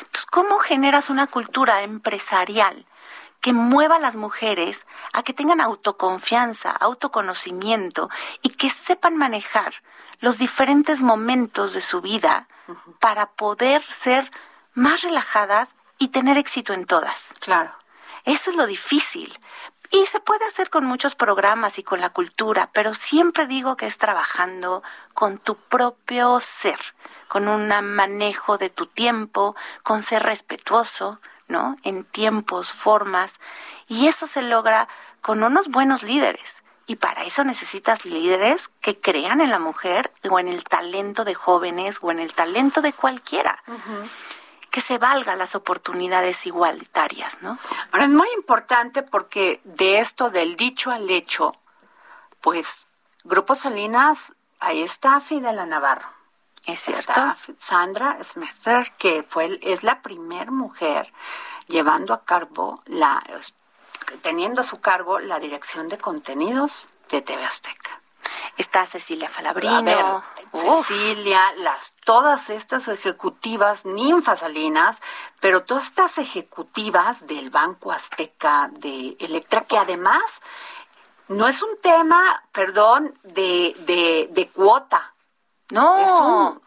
[0.00, 2.86] Entonces, ¿cómo generas una cultura empresarial
[3.40, 8.10] que mueva a las mujeres a que tengan autoconfianza, autoconocimiento
[8.42, 9.74] y que sepan manejar
[10.20, 12.48] los diferentes momentos de su vida
[12.98, 14.30] para poder ser
[14.74, 17.34] más relajadas y tener éxito en todas?
[17.40, 17.70] Claro.
[18.24, 19.38] Eso es lo difícil,
[19.90, 23.86] y se puede hacer con muchos programas y con la cultura, pero siempre digo que
[23.86, 24.82] es trabajando
[25.14, 26.78] con tu propio ser,
[27.28, 31.76] con un manejo de tu tiempo, con ser respetuoso, ¿no?
[31.82, 33.40] En tiempos, formas.
[33.88, 34.88] Y eso se logra
[35.20, 36.62] con unos buenos líderes.
[36.86, 41.34] Y para eso necesitas líderes que crean en la mujer o en el talento de
[41.34, 43.60] jóvenes o en el talento de cualquiera
[44.70, 47.58] que se valga las oportunidades igualitarias, ¿no?
[47.92, 51.52] Ahora es muy importante porque de esto del dicho al hecho,
[52.40, 52.88] pues
[53.24, 56.08] Grupo Salinas, ahí está Fidela Navarro.
[56.66, 57.00] Es cierto.
[57.00, 61.10] Está Sandra Smester, que fue es la primer mujer
[61.66, 63.22] llevando a cargo la
[64.22, 67.99] teniendo a su cargo la dirección de contenidos de TV Azteca.
[68.56, 70.24] Está Cecilia Falabrino.
[70.52, 75.00] Cecilia, las todas estas ejecutivas ninfas salinas,
[75.40, 80.42] pero todas estas ejecutivas del Banco Azteca, de Electra, que además
[81.28, 85.14] no es un tema, perdón, de, de, de cuota.
[85.70, 85.98] No.
[85.98, 86.62] Es un,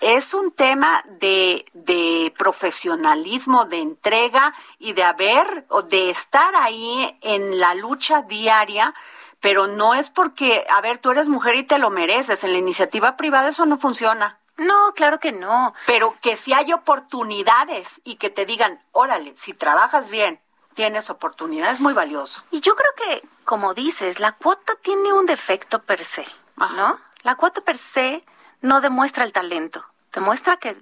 [0.00, 7.18] es un tema de, de profesionalismo, de entrega y de haber o de estar ahí
[7.22, 8.94] en la lucha diaria
[9.44, 12.44] pero no es porque, a ver, tú eres mujer y te lo mereces.
[12.44, 14.38] En la iniciativa privada eso no funciona.
[14.56, 15.74] No, claro que no.
[15.84, 20.40] Pero que si hay oportunidades y que te digan, órale, si trabajas bien,
[20.72, 22.42] tienes oportunidad, es muy valioso.
[22.50, 26.26] Y yo creo que, como dices, la cuota tiene un defecto per se,
[26.56, 26.98] ¿no?
[27.20, 28.24] La cuota per se
[28.62, 30.74] no demuestra el talento, demuestra que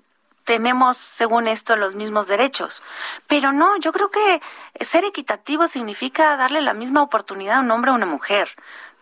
[0.44, 2.82] tenemos, según esto, los mismos derechos.
[3.26, 4.40] Pero no, yo creo que
[4.84, 8.50] ser equitativo significa darle la misma oportunidad a un hombre o a una mujer,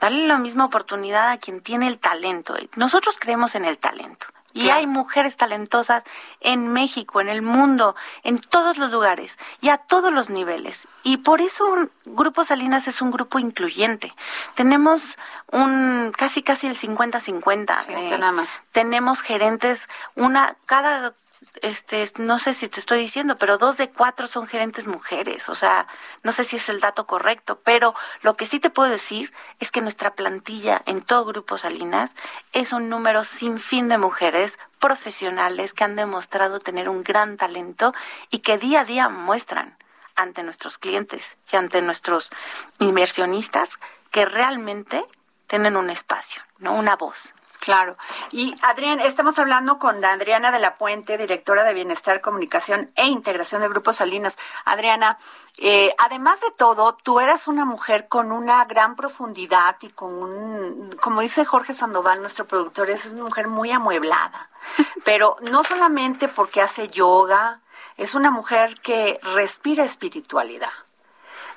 [0.01, 2.57] darle la misma oportunidad a quien tiene el talento.
[2.77, 4.27] Nosotros creemos en el talento.
[4.53, 6.03] Y hay mujeres talentosas
[6.41, 10.89] en México, en el mundo, en todos los lugares y a todos los niveles.
[11.05, 11.65] Y por eso
[12.05, 14.13] Grupo Salinas es un grupo incluyente.
[14.57, 15.19] Tenemos
[15.53, 17.85] un casi casi el 50-50.
[17.89, 21.15] Eh, tenemos gerentes, una cada
[21.63, 25.49] este, no sé si te estoy diciendo, pero dos de cuatro son gerentes mujeres.
[25.49, 25.87] O sea,
[26.23, 29.71] no sé si es el dato correcto, pero lo que sí te puedo decir es
[29.71, 32.11] que nuestra plantilla en todo Grupo Salinas
[32.53, 37.95] es un número sin fin de mujeres profesionales que han demostrado tener un gran talento
[38.31, 39.77] y que día a día muestran
[40.17, 42.31] ante nuestros clientes y ante nuestros
[42.79, 43.79] inversionistas
[44.11, 45.05] que realmente
[45.47, 47.35] tienen un espacio, no una voz.
[47.61, 47.99] Claro.
[48.31, 53.61] Y Adrián, estamos hablando con Adriana de la Puente, directora de Bienestar, Comunicación e Integración
[53.61, 54.39] de Grupo Salinas.
[54.65, 55.19] Adriana,
[55.59, 60.97] eh, además de todo, tú eras una mujer con una gran profundidad y con un,
[61.03, 64.49] como dice Jorge Sandoval, nuestro productor, es una mujer muy amueblada.
[65.05, 67.61] Pero no solamente porque hace yoga,
[67.99, 70.73] es una mujer que respira espiritualidad.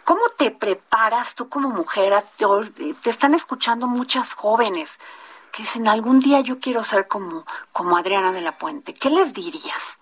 [0.04, 2.14] ¿Cómo te preparas tú como mujer?
[3.01, 4.99] Te están escuchando muchas jóvenes
[5.54, 9.34] que dicen algún día yo quiero ser como, como Adriana de la Puente, ¿qué les
[9.34, 9.99] dirías?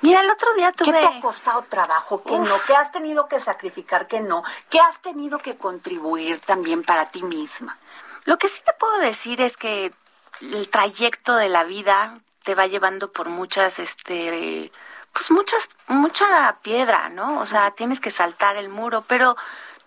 [0.00, 0.92] Mira, el otro día tuve...
[0.92, 2.22] ¿Qué te ha costado trabajo?
[2.22, 2.54] ¿Qué no?
[2.66, 4.06] ¿Qué has tenido que sacrificar?
[4.06, 4.42] ¿Qué no?
[4.70, 7.76] ¿Qué has tenido que contribuir también para ti misma?
[8.24, 9.92] Lo que sí te puedo decir es que
[10.40, 14.72] el trayecto de la vida te va llevando por muchas, este,
[15.12, 17.40] pues muchas, mucha piedra, ¿no?
[17.40, 19.36] O sea, tienes que saltar el muro, pero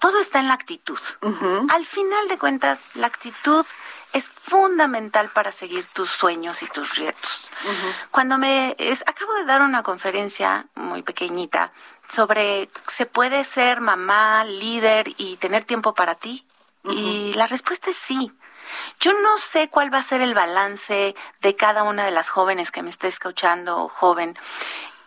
[0.03, 0.99] todo está en la actitud.
[1.69, 3.65] Al final de cuentas, la actitud
[4.11, 7.49] es fundamental para seguir tus sueños y tus retos.
[8.11, 8.75] Cuando me
[9.05, 11.71] acabo de dar una conferencia muy pequeñita
[12.09, 16.45] sobre se puede ser mamá, líder y tener tiempo para ti
[16.83, 18.29] y la respuesta es sí.
[18.99, 22.71] Yo no sé cuál va a ser el balance de cada una de las jóvenes
[22.71, 24.37] que me esté escuchando, joven.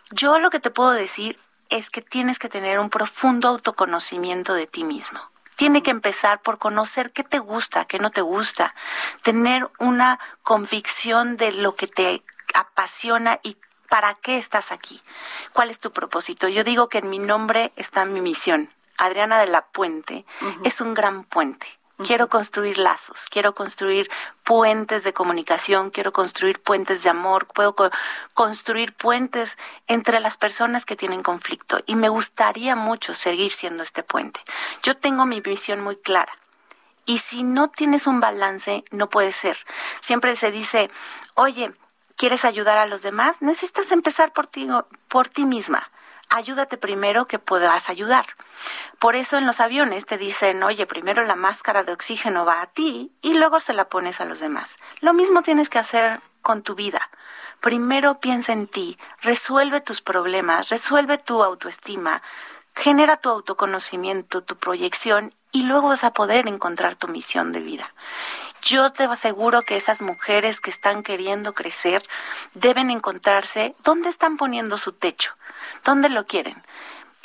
[0.09, 1.37] Yo lo que te puedo decir
[1.69, 5.19] es que tienes que tener un profundo autoconocimiento de ti mismo
[5.57, 8.75] tiene que empezar por conocer qué te gusta, qué no te gusta,
[9.23, 13.57] tener una convicción de lo que te apasiona y
[13.89, 15.01] para qué estás aquí,
[15.53, 16.47] cuál es tu propósito.
[16.47, 18.69] Yo digo que en mi nombre está mi misión.
[18.97, 20.25] Adriana de la Puente
[20.63, 21.67] es un gran puente.
[22.05, 24.07] Quiero construir lazos, quiero construir
[24.43, 27.75] puentes de comunicación, quiero construir puentes de amor, puedo
[28.35, 34.03] construir puentes entre las personas que tienen conflicto y me gustaría mucho seguir siendo este
[34.03, 34.39] puente.
[34.83, 36.31] Yo tengo mi visión muy clara.
[37.07, 39.57] Y si no tienes un balance, no puede ser.
[39.99, 40.91] Siempre se dice,
[41.33, 41.73] oye,
[42.15, 43.41] ¿quieres ayudar a los demás?
[43.41, 44.67] Necesitas empezar por ti,
[45.07, 45.89] por ti misma
[46.29, 48.25] ayúdate primero que podrás ayudar.
[48.99, 52.67] Por eso en los aviones te dicen, oye, primero la máscara de oxígeno va a
[52.67, 54.77] ti y luego se la pones a los demás.
[55.01, 57.09] Lo mismo tienes que hacer con tu vida.
[57.59, 62.21] Primero piensa en ti, resuelve tus problemas, resuelve tu autoestima,
[62.75, 67.91] genera tu autoconocimiento, tu proyección y luego vas a poder encontrar tu misión de vida.
[68.61, 72.03] Yo te aseguro que esas mujeres que están queriendo crecer
[72.53, 75.31] deben encontrarse dónde están poniendo su techo,
[75.83, 76.61] dónde lo quieren.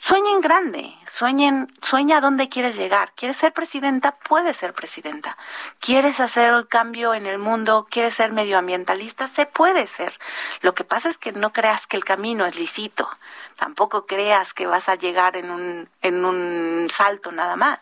[0.05, 3.13] Sueñen grande, sueñen, sueña dónde quieres llegar.
[3.15, 4.19] ¿Quieres ser presidenta?
[4.29, 5.37] Puedes ser presidenta.
[5.79, 7.87] ¿Quieres hacer el cambio en el mundo?
[7.89, 9.29] ¿Quieres ser medioambientalista?
[9.29, 10.19] Se puede ser.
[10.61, 13.09] Lo que pasa es que no creas que el camino es lícito.
[13.55, 17.79] Tampoco creas que vas a llegar en un, en un salto nada más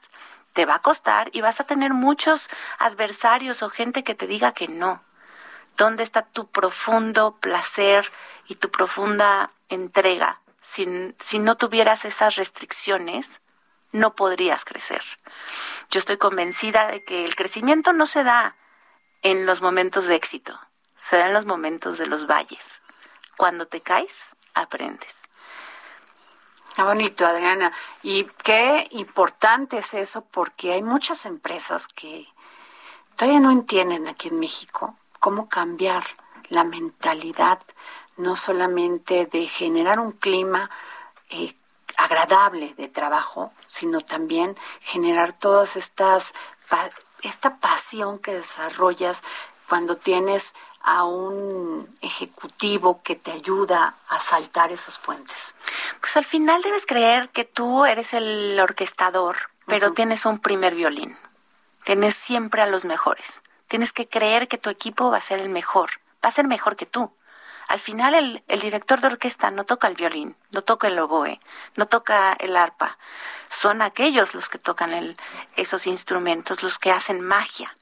[0.53, 2.49] te va a costar y vas a tener muchos
[2.79, 5.03] adversarios o gente que te diga que no.
[5.77, 8.11] ¿Dónde está tu profundo placer
[8.49, 10.41] y tu profunda entrega?
[10.61, 13.41] Si, si no tuvieras esas restricciones,
[13.93, 15.03] no podrías crecer.
[15.91, 18.57] Yo estoy convencida de que el crecimiento no se da
[19.23, 20.59] en los momentos de éxito,
[20.97, 22.83] se da en los momentos de los valles.
[23.37, 24.15] Cuando te caes,
[24.55, 25.20] aprendes.
[26.85, 27.73] Bonito, Adriana.
[28.03, 32.27] Y qué importante es eso porque hay muchas empresas que
[33.17, 36.03] todavía no entienden aquí en México cómo cambiar
[36.49, 37.61] la mentalidad,
[38.17, 40.71] no solamente de generar un clima
[41.29, 41.55] eh,
[41.97, 46.35] agradable de trabajo, sino también generar todas estas,
[47.23, 49.23] esta pasión que desarrollas
[49.69, 55.55] cuando tienes a un ejecutivo que te ayuda a saltar esos puentes?
[56.01, 61.17] Pues al final debes creer que tú eres el orquestador, pero tienes un primer violín.
[61.85, 63.43] Tienes siempre a los mejores.
[63.69, 65.91] Tienes que creer que tu equipo va a ser el mejor,
[66.25, 67.13] va a ser mejor que tú.
[67.69, 71.39] Al final el, el director de orquesta no toca el violín, no toca el oboe,
[71.77, 72.99] no toca el arpa.
[73.49, 75.17] Son aquellos los que tocan el,
[75.55, 77.73] esos instrumentos, los que hacen magia.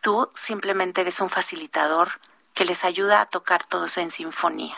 [0.00, 2.18] Tú simplemente eres un facilitador
[2.56, 4.76] que les ayuda a tocar todos en sinfonía.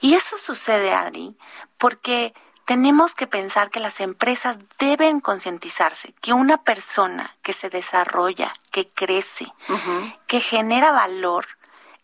[0.00, 1.36] Y eso sucede, Adri,
[1.78, 2.34] porque
[2.66, 8.88] tenemos que pensar que las empresas deben concientizarse que una persona que se desarrolla, que
[8.88, 9.52] crece,
[10.26, 11.46] que genera valor,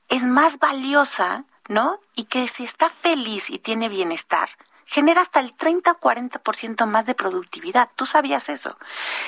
[0.08, 2.00] es más valiosa, ¿no?
[2.14, 4.48] Y que si está feliz y tiene bienestar,
[4.88, 7.90] genera hasta el 30 o 40% más de productividad.
[7.94, 8.76] ¿Tú sabías eso?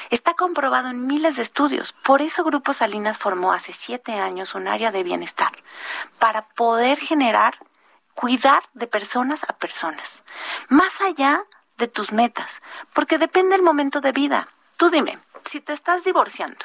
[0.08, 1.92] Está comprobado en miles de estudios.
[1.92, 5.52] Por eso Grupo Salinas formó hace siete años un área de bienestar,
[6.18, 7.58] para poder generar,
[8.14, 10.24] cuidar de personas a personas,
[10.68, 11.44] más allá
[11.76, 12.60] de tus metas,
[12.94, 14.48] porque depende el momento de vida.
[14.78, 16.64] Tú dime, si te estás divorciando,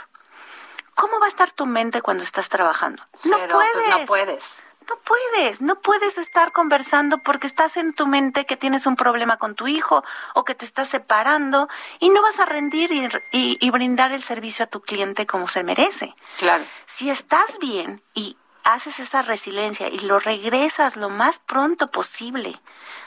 [0.96, 3.04] ¿cómo va a estar tu mente cuando estás trabajando?
[3.26, 3.72] no puedes.
[3.74, 4.64] pues no puedes.
[4.88, 9.38] No puedes, no puedes estar conversando porque estás en tu mente que tienes un problema
[9.38, 11.68] con tu hijo o que te estás separando
[12.00, 15.48] y no vas a rendir y, y- y brindar el servicio a tu cliente como
[15.48, 16.16] se merece.
[16.38, 16.64] Claro.
[16.86, 22.60] Si estás bien y haces esa resiliencia y lo regresas lo más pronto posible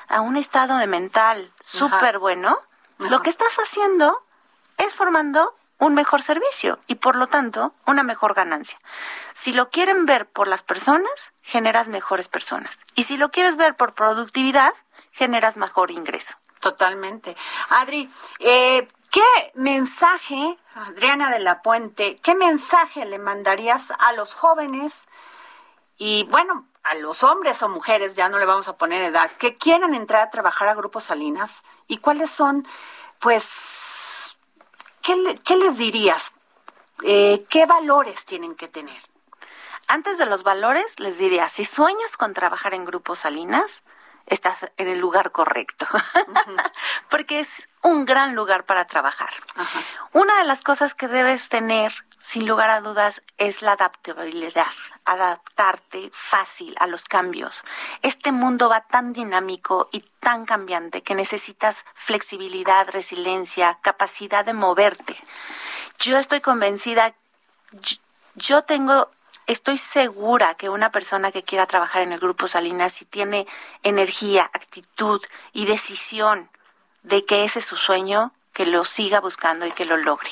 [0.08, 2.58] a un estado de mental súper bueno,
[2.98, 4.22] lo que estás haciendo
[4.78, 8.78] es formando un mejor servicio y por lo tanto una mejor ganancia.
[9.34, 12.78] Si lo quieren ver por las personas, generas mejores personas.
[12.94, 14.72] Y si lo quieres ver por productividad,
[15.12, 16.34] generas mejor ingreso.
[16.60, 17.34] Totalmente.
[17.70, 19.22] Adri, eh, ¿qué
[19.54, 25.06] mensaje, Adriana de la Puente, qué mensaje le mandarías a los jóvenes
[25.96, 29.56] y, bueno, a los hombres o mujeres, ya no le vamos a poner edad, que
[29.56, 31.62] quieran entrar a trabajar a Grupo Salinas?
[31.86, 32.66] ¿Y cuáles son,
[33.20, 34.36] pues,
[35.00, 36.34] qué, le- qué les dirías?
[37.04, 39.00] Eh, ¿Qué valores tienen que tener?
[39.88, 43.82] Antes de los valores, les diría, si sueñas con trabajar en Grupo Salinas,
[44.26, 45.86] estás en el lugar correcto,
[47.08, 49.30] porque es un gran lugar para trabajar.
[50.12, 54.66] Una de las cosas que debes tener, sin lugar a dudas, es la adaptabilidad,
[55.06, 57.62] adaptarte fácil a los cambios.
[58.02, 65.16] Este mundo va tan dinámico y tan cambiante que necesitas flexibilidad, resiliencia, capacidad de moverte.
[65.98, 67.14] Yo estoy convencida
[67.72, 67.96] yo-
[68.34, 69.10] yo tengo,
[69.48, 73.46] estoy segura que una persona que quiera trabajar en el Grupo Salinas, si tiene
[73.82, 75.20] energía, actitud
[75.52, 76.48] y decisión
[77.02, 80.30] de que ese es su sueño, que lo siga buscando y que lo logre.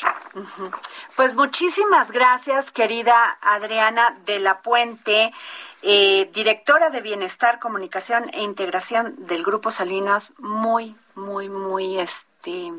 [1.17, 5.33] Pues muchísimas gracias, querida Adriana de la Puente,
[5.83, 10.35] eh, directora de Bienestar, Comunicación e Integración del Grupo Salinas.
[10.39, 12.73] Muy, muy, muy, este,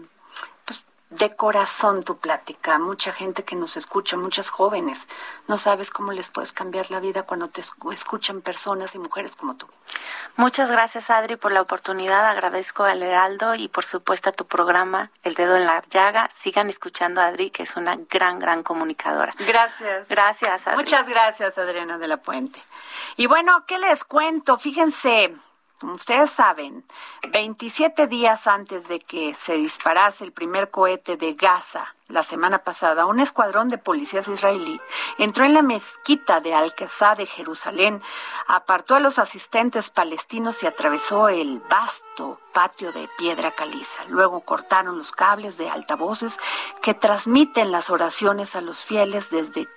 [1.09, 2.77] de corazón tu plática.
[2.79, 5.07] Mucha gente que nos escucha, muchas jóvenes.
[5.47, 9.35] No sabes cómo les puedes cambiar la vida cuando te escu- escuchan personas y mujeres
[9.35, 9.67] como tú.
[10.35, 12.25] Muchas gracias, Adri, por la oportunidad.
[12.25, 16.29] Agradezco al Heraldo y, por supuesto, a tu programa, El Dedo en la Llaga.
[16.33, 19.33] Sigan escuchando a Adri, que es una gran, gran comunicadora.
[19.39, 20.09] Gracias.
[20.09, 20.77] Gracias, Adri.
[20.77, 22.61] Muchas gracias, Adriana de la Puente.
[23.15, 24.57] Y bueno, ¿qué les cuento?
[24.57, 25.33] Fíjense,
[25.83, 26.83] ustedes saben,
[27.31, 33.05] 27 días antes de que se disparase el primer cohete de Gaza la semana pasada,
[33.05, 34.79] un escuadrón de policías israelí
[35.17, 38.01] entró en la mezquita de Al-Qasá de Jerusalén,
[38.47, 44.05] apartó a los asistentes palestinos y atravesó el vasto patio de piedra caliza.
[44.07, 46.39] Luego cortaron los cables de altavoces
[46.81, 49.67] que transmiten las oraciones a los fieles desde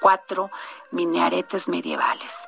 [0.00, 0.52] cuatro
[0.92, 2.47] minaretes medievales.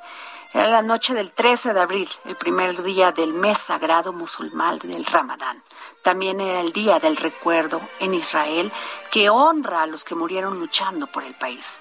[0.53, 5.05] Era la noche del 13 de abril, el primer día del mes sagrado musulmán del
[5.05, 5.63] Ramadán.
[6.03, 8.73] También era el día del recuerdo en Israel
[9.13, 11.81] que honra a los que murieron luchando por el país.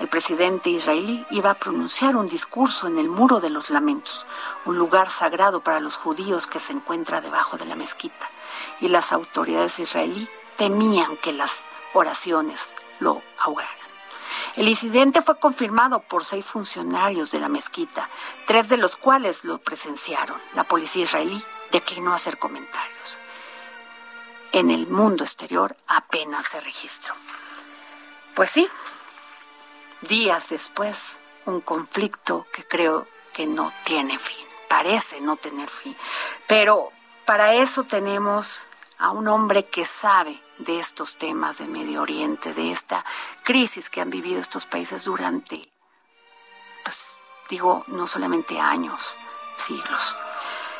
[0.00, 4.26] El presidente israelí iba a pronunciar un discurso en el Muro de los Lamentos,
[4.66, 8.28] un lugar sagrado para los judíos que se encuentra debajo de la mezquita.
[8.82, 13.79] Y las autoridades israelí temían que las oraciones lo ahogaran.
[14.56, 18.08] El incidente fue confirmado por seis funcionarios de la mezquita,
[18.46, 20.40] tres de los cuales lo presenciaron.
[20.54, 23.18] La policía israelí declinó hacer comentarios.
[24.52, 27.14] En el mundo exterior apenas se registró.
[28.34, 28.68] Pues sí,
[30.02, 35.96] días después, un conflicto que creo que no tiene fin, parece no tener fin.
[36.48, 36.90] Pero
[37.24, 38.66] para eso tenemos
[38.98, 43.04] a un hombre que sabe de estos temas de Medio Oriente, de esta
[43.44, 45.62] crisis que han vivido estos países durante
[46.82, 47.16] pues
[47.48, 49.18] digo, no solamente años,
[49.56, 50.16] siglos.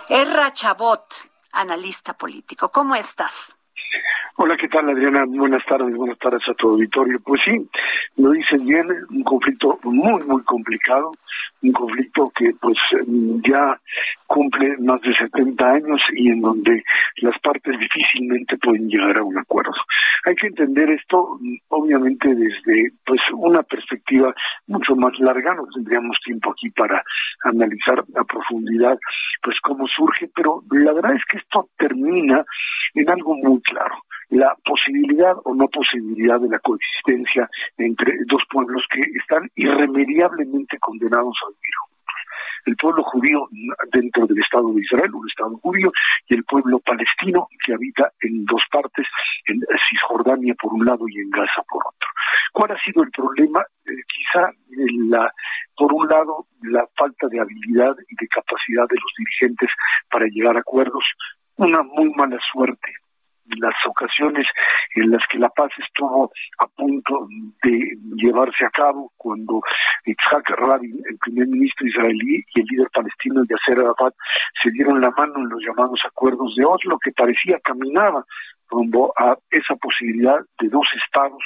[0.09, 1.07] Erra Chabot,
[1.53, 3.57] analista político, ¿cómo estás?
[4.43, 5.27] Hola, ¿qué tal Adriana?
[5.27, 7.21] Buenas tardes, buenas tardes a tu auditorio.
[7.21, 7.69] Pues sí,
[8.17, 11.13] lo dicen bien, un conflicto muy, muy complicado,
[11.63, 12.79] un conflicto que pues
[13.47, 13.79] ya
[14.27, 16.83] cumple más de 70 años y en donde
[17.17, 19.75] las partes difícilmente pueden llegar a un acuerdo.
[20.25, 21.39] Hay que entender esto
[21.69, 24.35] obviamente desde pues una perspectiva
[24.69, 27.05] mucho más larga, no tendríamos tiempo aquí para
[27.45, 28.99] analizar a profundidad
[29.43, 32.43] pues cómo surge, pero la verdad es que esto termina
[32.95, 34.10] en algo muy claro la
[34.91, 41.55] posibilidad o no posibilidad de la coexistencia entre dos pueblos que están irremediablemente condenados al
[41.55, 41.75] vivir
[42.67, 43.49] el pueblo judío
[43.91, 45.91] dentro del Estado de Israel, un Estado judío,
[46.29, 49.07] y el pueblo palestino que habita en dos partes,
[49.47, 52.09] en Cisjordania por un lado y en Gaza por otro.
[52.53, 53.65] ¿Cuál ha sido el problema?
[53.87, 54.53] Eh, quizá
[55.09, 55.33] la,
[55.75, 59.71] por un lado la falta de habilidad y de capacidad de los dirigentes
[60.11, 61.05] para llegar a acuerdos,
[61.57, 63.00] una muy mala suerte
[63.59, 64.47] las ocasiones
[64.95, 67.29] en las que la paz estuvo a punto
[67.63, 69.61] de llevarse a cabo, cuando
[70.05, 74.15] Itzhak Rabin, el primer ministro israelí, y el líder palestino Yasser Arafat
[74.63, 78.25] se dieron la mano en los llamados acuerdos de Oslo, que parecía caminaba
[78.71, 81.43] rumbo a esa posibilidad de dos estados,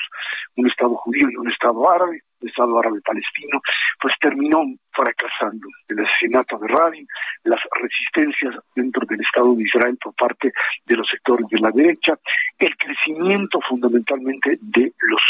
[0.57, 3.61] un estado judío y un estado árabe, Estado árabe palestino,
[4.01, 5.67] pues terminó fracasando.
[5.89, 7.07] El asesinato de Rabin,
[7.45, 10.53] las resistencias dentro del Estado de Israel por parte
[10.87, 12.19] de los sectores de la derecha,
[12.59, 15.23] el crecimiento fundamentalmente de los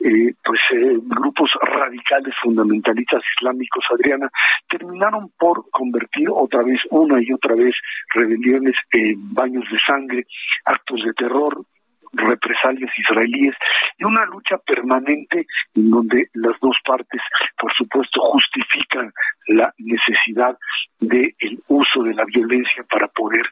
[0.00, 4.30] eh, pues eh, grupos radicales fundamentalistas islámicos, Adriana,
[4.68, 7.74] terminaron por convertir otra vez, una y otra vez,
[8.14, 10.26] rebeliones en baños de sangre,
[10.64, 11.64] actos de terror,
[12.12, 13.54] represalias israelíes
[13.98, 17.20] y una lucha permanente en donde las dos partes,
[17.58, 19.12] por supuesto, justifican
[19.48, 20.56] la necesidad
[21.00, 21.34] del
[21.68, 23.42] uso de la violencia para poder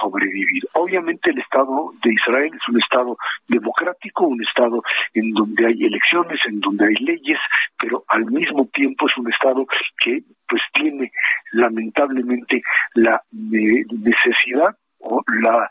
[0.00, 0.62] sobrevivir.
[0.74, 3.16] Obviamente el Estado de Israel es un Estado
[3.48, 4.82] democrático, un Estado
[5.14, 7.38] en donde hay elecciones, en donde hay leyes,
[7.78, 9.66] pero al mismo tiempo es un Estado
[9.98, 11.12] que pues tiene
[11.52, 12.62] lamentablemente
[12.94, 15.68] la eh, necesidad o la,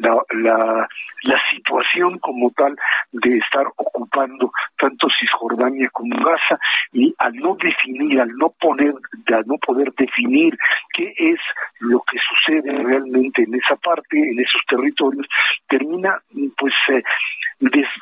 [0.00, 0.88] la, la,
[1.22, 2.76] la, situación como tal
[3.12, 6.58] de estar ocupando tanto Cisjordania como Gaza
[6.92, 8.94] y al no definir, al no poner,
[9.32, 10.56] al no poder definir
[10.92, 11.38] qué es
[11.80, 15.26] lo que sucede realmente en esa parte, en esos territorios,
[15.68, 16.18] termina
[16.56, 17.02] pues eh,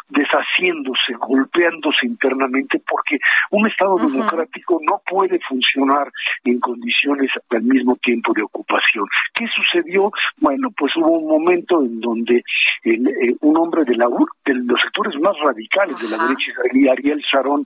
[0.08, 3.18] deshaciéndose, golpeándose internamente, porque
[3.50, 6.10] un Estado democrático no puede funcionar
[6.44, 9.06] en condiciones al mismo tiempo de ocupación.
[9.34, 10.10] ¿Qué sucedió?
[10.38, 12.42] Bueno, pues hubo un momento en donde
[12.84, 14.06] eh, un hombre de la
[14.44, 17.64] de los sectores más radicales de la derecha israelí, Ariel Sharon,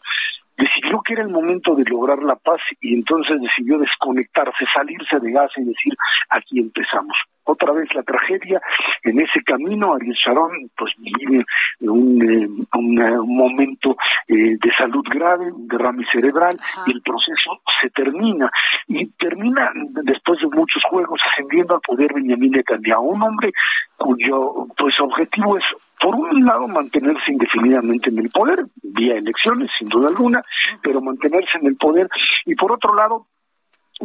[0.57, 5.33] decidió que era el momento de lograr la paz y entonces decidió desconectarse, salirse de
[5.33, 5.95] Gaza y decir,
[6.31, 7.17] aquí empezamos.
[7.49, 8.61] Otra vez la tragedia,
[9.05, 11.45] en ese camino Ariel Sharon pues vive
[11.81, 17.89] un, eh, un, momento eh, de salud grave, un derrame cerebral, y el proceso se
[17.91, 18.51] termina,
[18.89, 19.71] y termina
[20.03, 23.53] después de muchos juegos ascendiendo al poder Benjamin Netanyahu, un hombre
[23.97, 25.65] cuyo pues objetivo es
[26.01, 30.43] por un lado mantenerse indefinidamente en el poder, vía elecciones sin duda alguna,
[30.83, 32.09] pero mantenerse en el poder
[32.45, 33.27] y por otro lado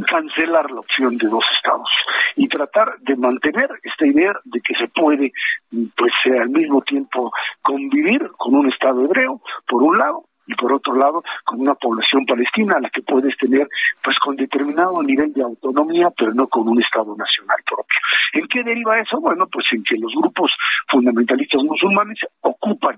[0.08, 1.90] cancelar la opción de dos estados
[2.36, 5.32] y tratar de mantener esta idea de que se puede
[5.96, 7.32] pues al mismo tiempo
[7.62, 12.26] convivir con un estado hebreo por un lado y por otro lado con una población
[12.26, 13.68] palestina a la que puedes tener
[14.04, 18.00] pues con determinado nivel de autonomía pero no con un estado nacional propio.
[18.34, 19.20] ¿En qué deriva eso?
[19.20, 20.52] Bueno, pues en que los grupos
[20.90, 22.98] fundamentalistas musulmanes ocupan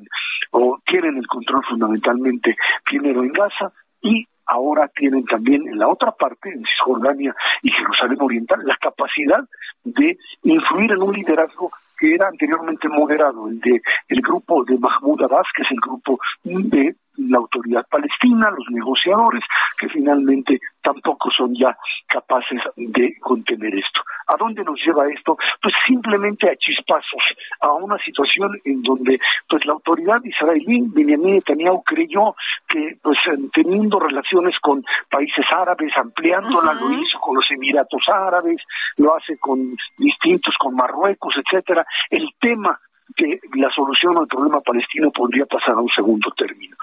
[0.52, 3.72] o tienen el control fundamentalmente primero en Gaza
[4.02, 9.44] y ahora tienen también en la otra parte, en Cisjordania y Jerusalén Oriental, la capacidad
[9.84, 15.22] de influir en un liderazgo que era anteriormente moderado, el de el grupo de Mahmoud
[15.24, 19.44] Abbas, que es el grupo de la autoridad palestina, los negociadores,
[19.78, 24.02] que finalmente tampoco son ya capaces de contener esto.
[24.28, 25.38] ¿A dónde nos lleva esto?
[25.62, 27.24] Pues simplemente a chispazos,
[27.62, 32.36] a una situación en donde pues la autoridad israelí, Benjamin Netanyahu, creyó
[32.68, 33.18] que pues
[33.54, 38.58] teniendo relaciones con países árabes, ampliándola, lo hizo con los Emiratos Árabes,
[38.98, 41.86] lo hace con distintos, con Marruecos, etcétera.
[42.10, 42.80] El tema
[43.16, 46.76] que la solución al problema palestino podría pasar a un segundo término.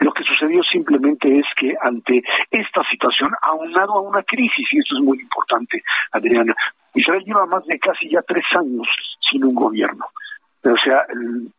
[0.00, 4.96] Lo que sucedió simplemente es que ante esta situación, aunado a una crisis, y esto
[4.96, 6.54] es muy importante, Adriana,
[6.94, 8.86] Israel lleva más de casi ya tres años
[9.30, 10.04] sin un gobierno.
[10.64, 11.04] O sea,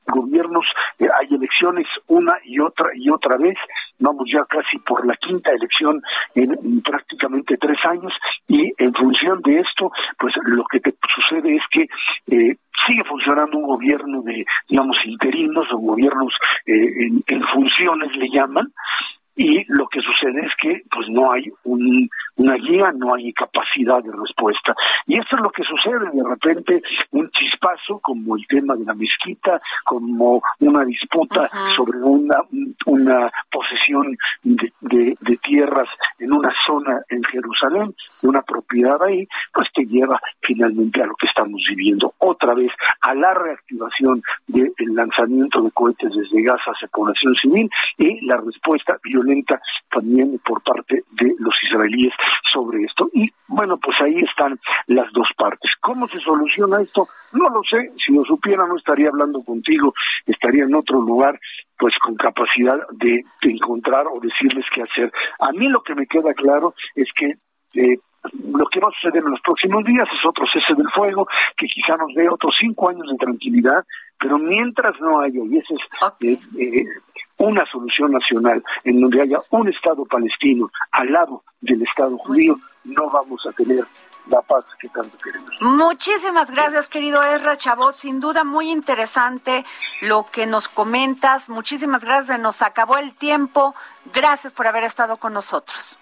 [0.07, 0.65] gobiernos,
[0.99, 3.55] eh, hay elecciones una y otra y otra vez,
[3.99, 6.01] vamos ya casi por la quinta elección
[6.33, 8.13] en, prácticamente tres años.
[8.47, 11.81] Y en función de esto, pues lo que te sucede es que
[12.27, 16.33] eh, sigue funcionando un gobierno de, digamos, interinos o gobiernos
[16.65, 18.73] eh, en, funciones le llaman,
[19.35, 24.01] y lo que sucede es que pues no hay un, una guía, no hay capacidad
[24.03, 24.73] de respuesta.
[25.07, 26.81] Y esto es lo que sucede, de repente
[27.11, 32.37] un chispazo como el tema de la mezquita, como una disputa sobre una,
[32.85, 39.69] una posesión de, de, tierras en una zona en Jerusalén, de una propiedad ahí, pues
[39.73, 42.71] te lleva finalmente a lo que estamos viviendo, otra vez
[43.01, 48.97] a la reactivación del lanzamiento de cohetes desde Gaza hacia población civil y la respuesta
[49.03, 49.59] violenta
[49.89, 52.13] también por parte de los israelíes
[52.51, 53.09] sobre esto.
[53.13, 55.71] Y bueno, pues ahí están las dos partes.
[55.79, 57.07] ¿Cómo se soluciona esto?
[57.33, 59.93] No lo sé, si lo supiera no estaría hablando contigo,
[60.25, 61.39] estaría en otro lugar
[61.77, 65.11] pues con capacidad de, encontrar o decirles qué hacer.
[65.39, 67.33] A mí lo que me queda claro es que
[67.75, 67.99] eh,
[68.33, 71.67] lo que va a suceder en los próximos días es otro cese del fuego, que
[71.67, 73.85] quizá nos dé otros cinco años de tranquilidad,
[74.19, 75.81] pero mientras no haya, y ese es
[76.21, 76.85] eh, eh,
[77.37, 83.09] una solución nacional en donde haya un Estado palestino al lado del Estado judío, no
[83.09, 83.85] vamos a tener
[84.27, 85.49] la paz que tanto queremos.
[85.61, 87.93] Muchísimas gracias, querido Ezra Chavot.
[87.93, 89.65] Sin duda, muy interesante
[90.01, 91.49] lo que nos comentas.
[91.49, 92.39] Muchísimas gracias.
[92.39, 93.75] Nos acabó el tiempo.
[94.13, 95.97] Gracias por haber estado con nosotros.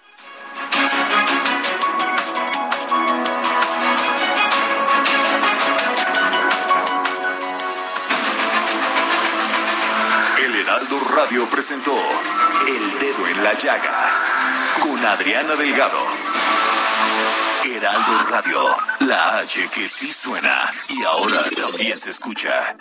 [11.15, 11.93] Radio presentó
[12.67, 14.09] El Dedo en la Llaga
[14.81, 15.99] con Adriana Delgado.
[17.63, 18.59] Heraldo Radio,
[19.01, 22.75] la H que sí suena y ahora también se escucha.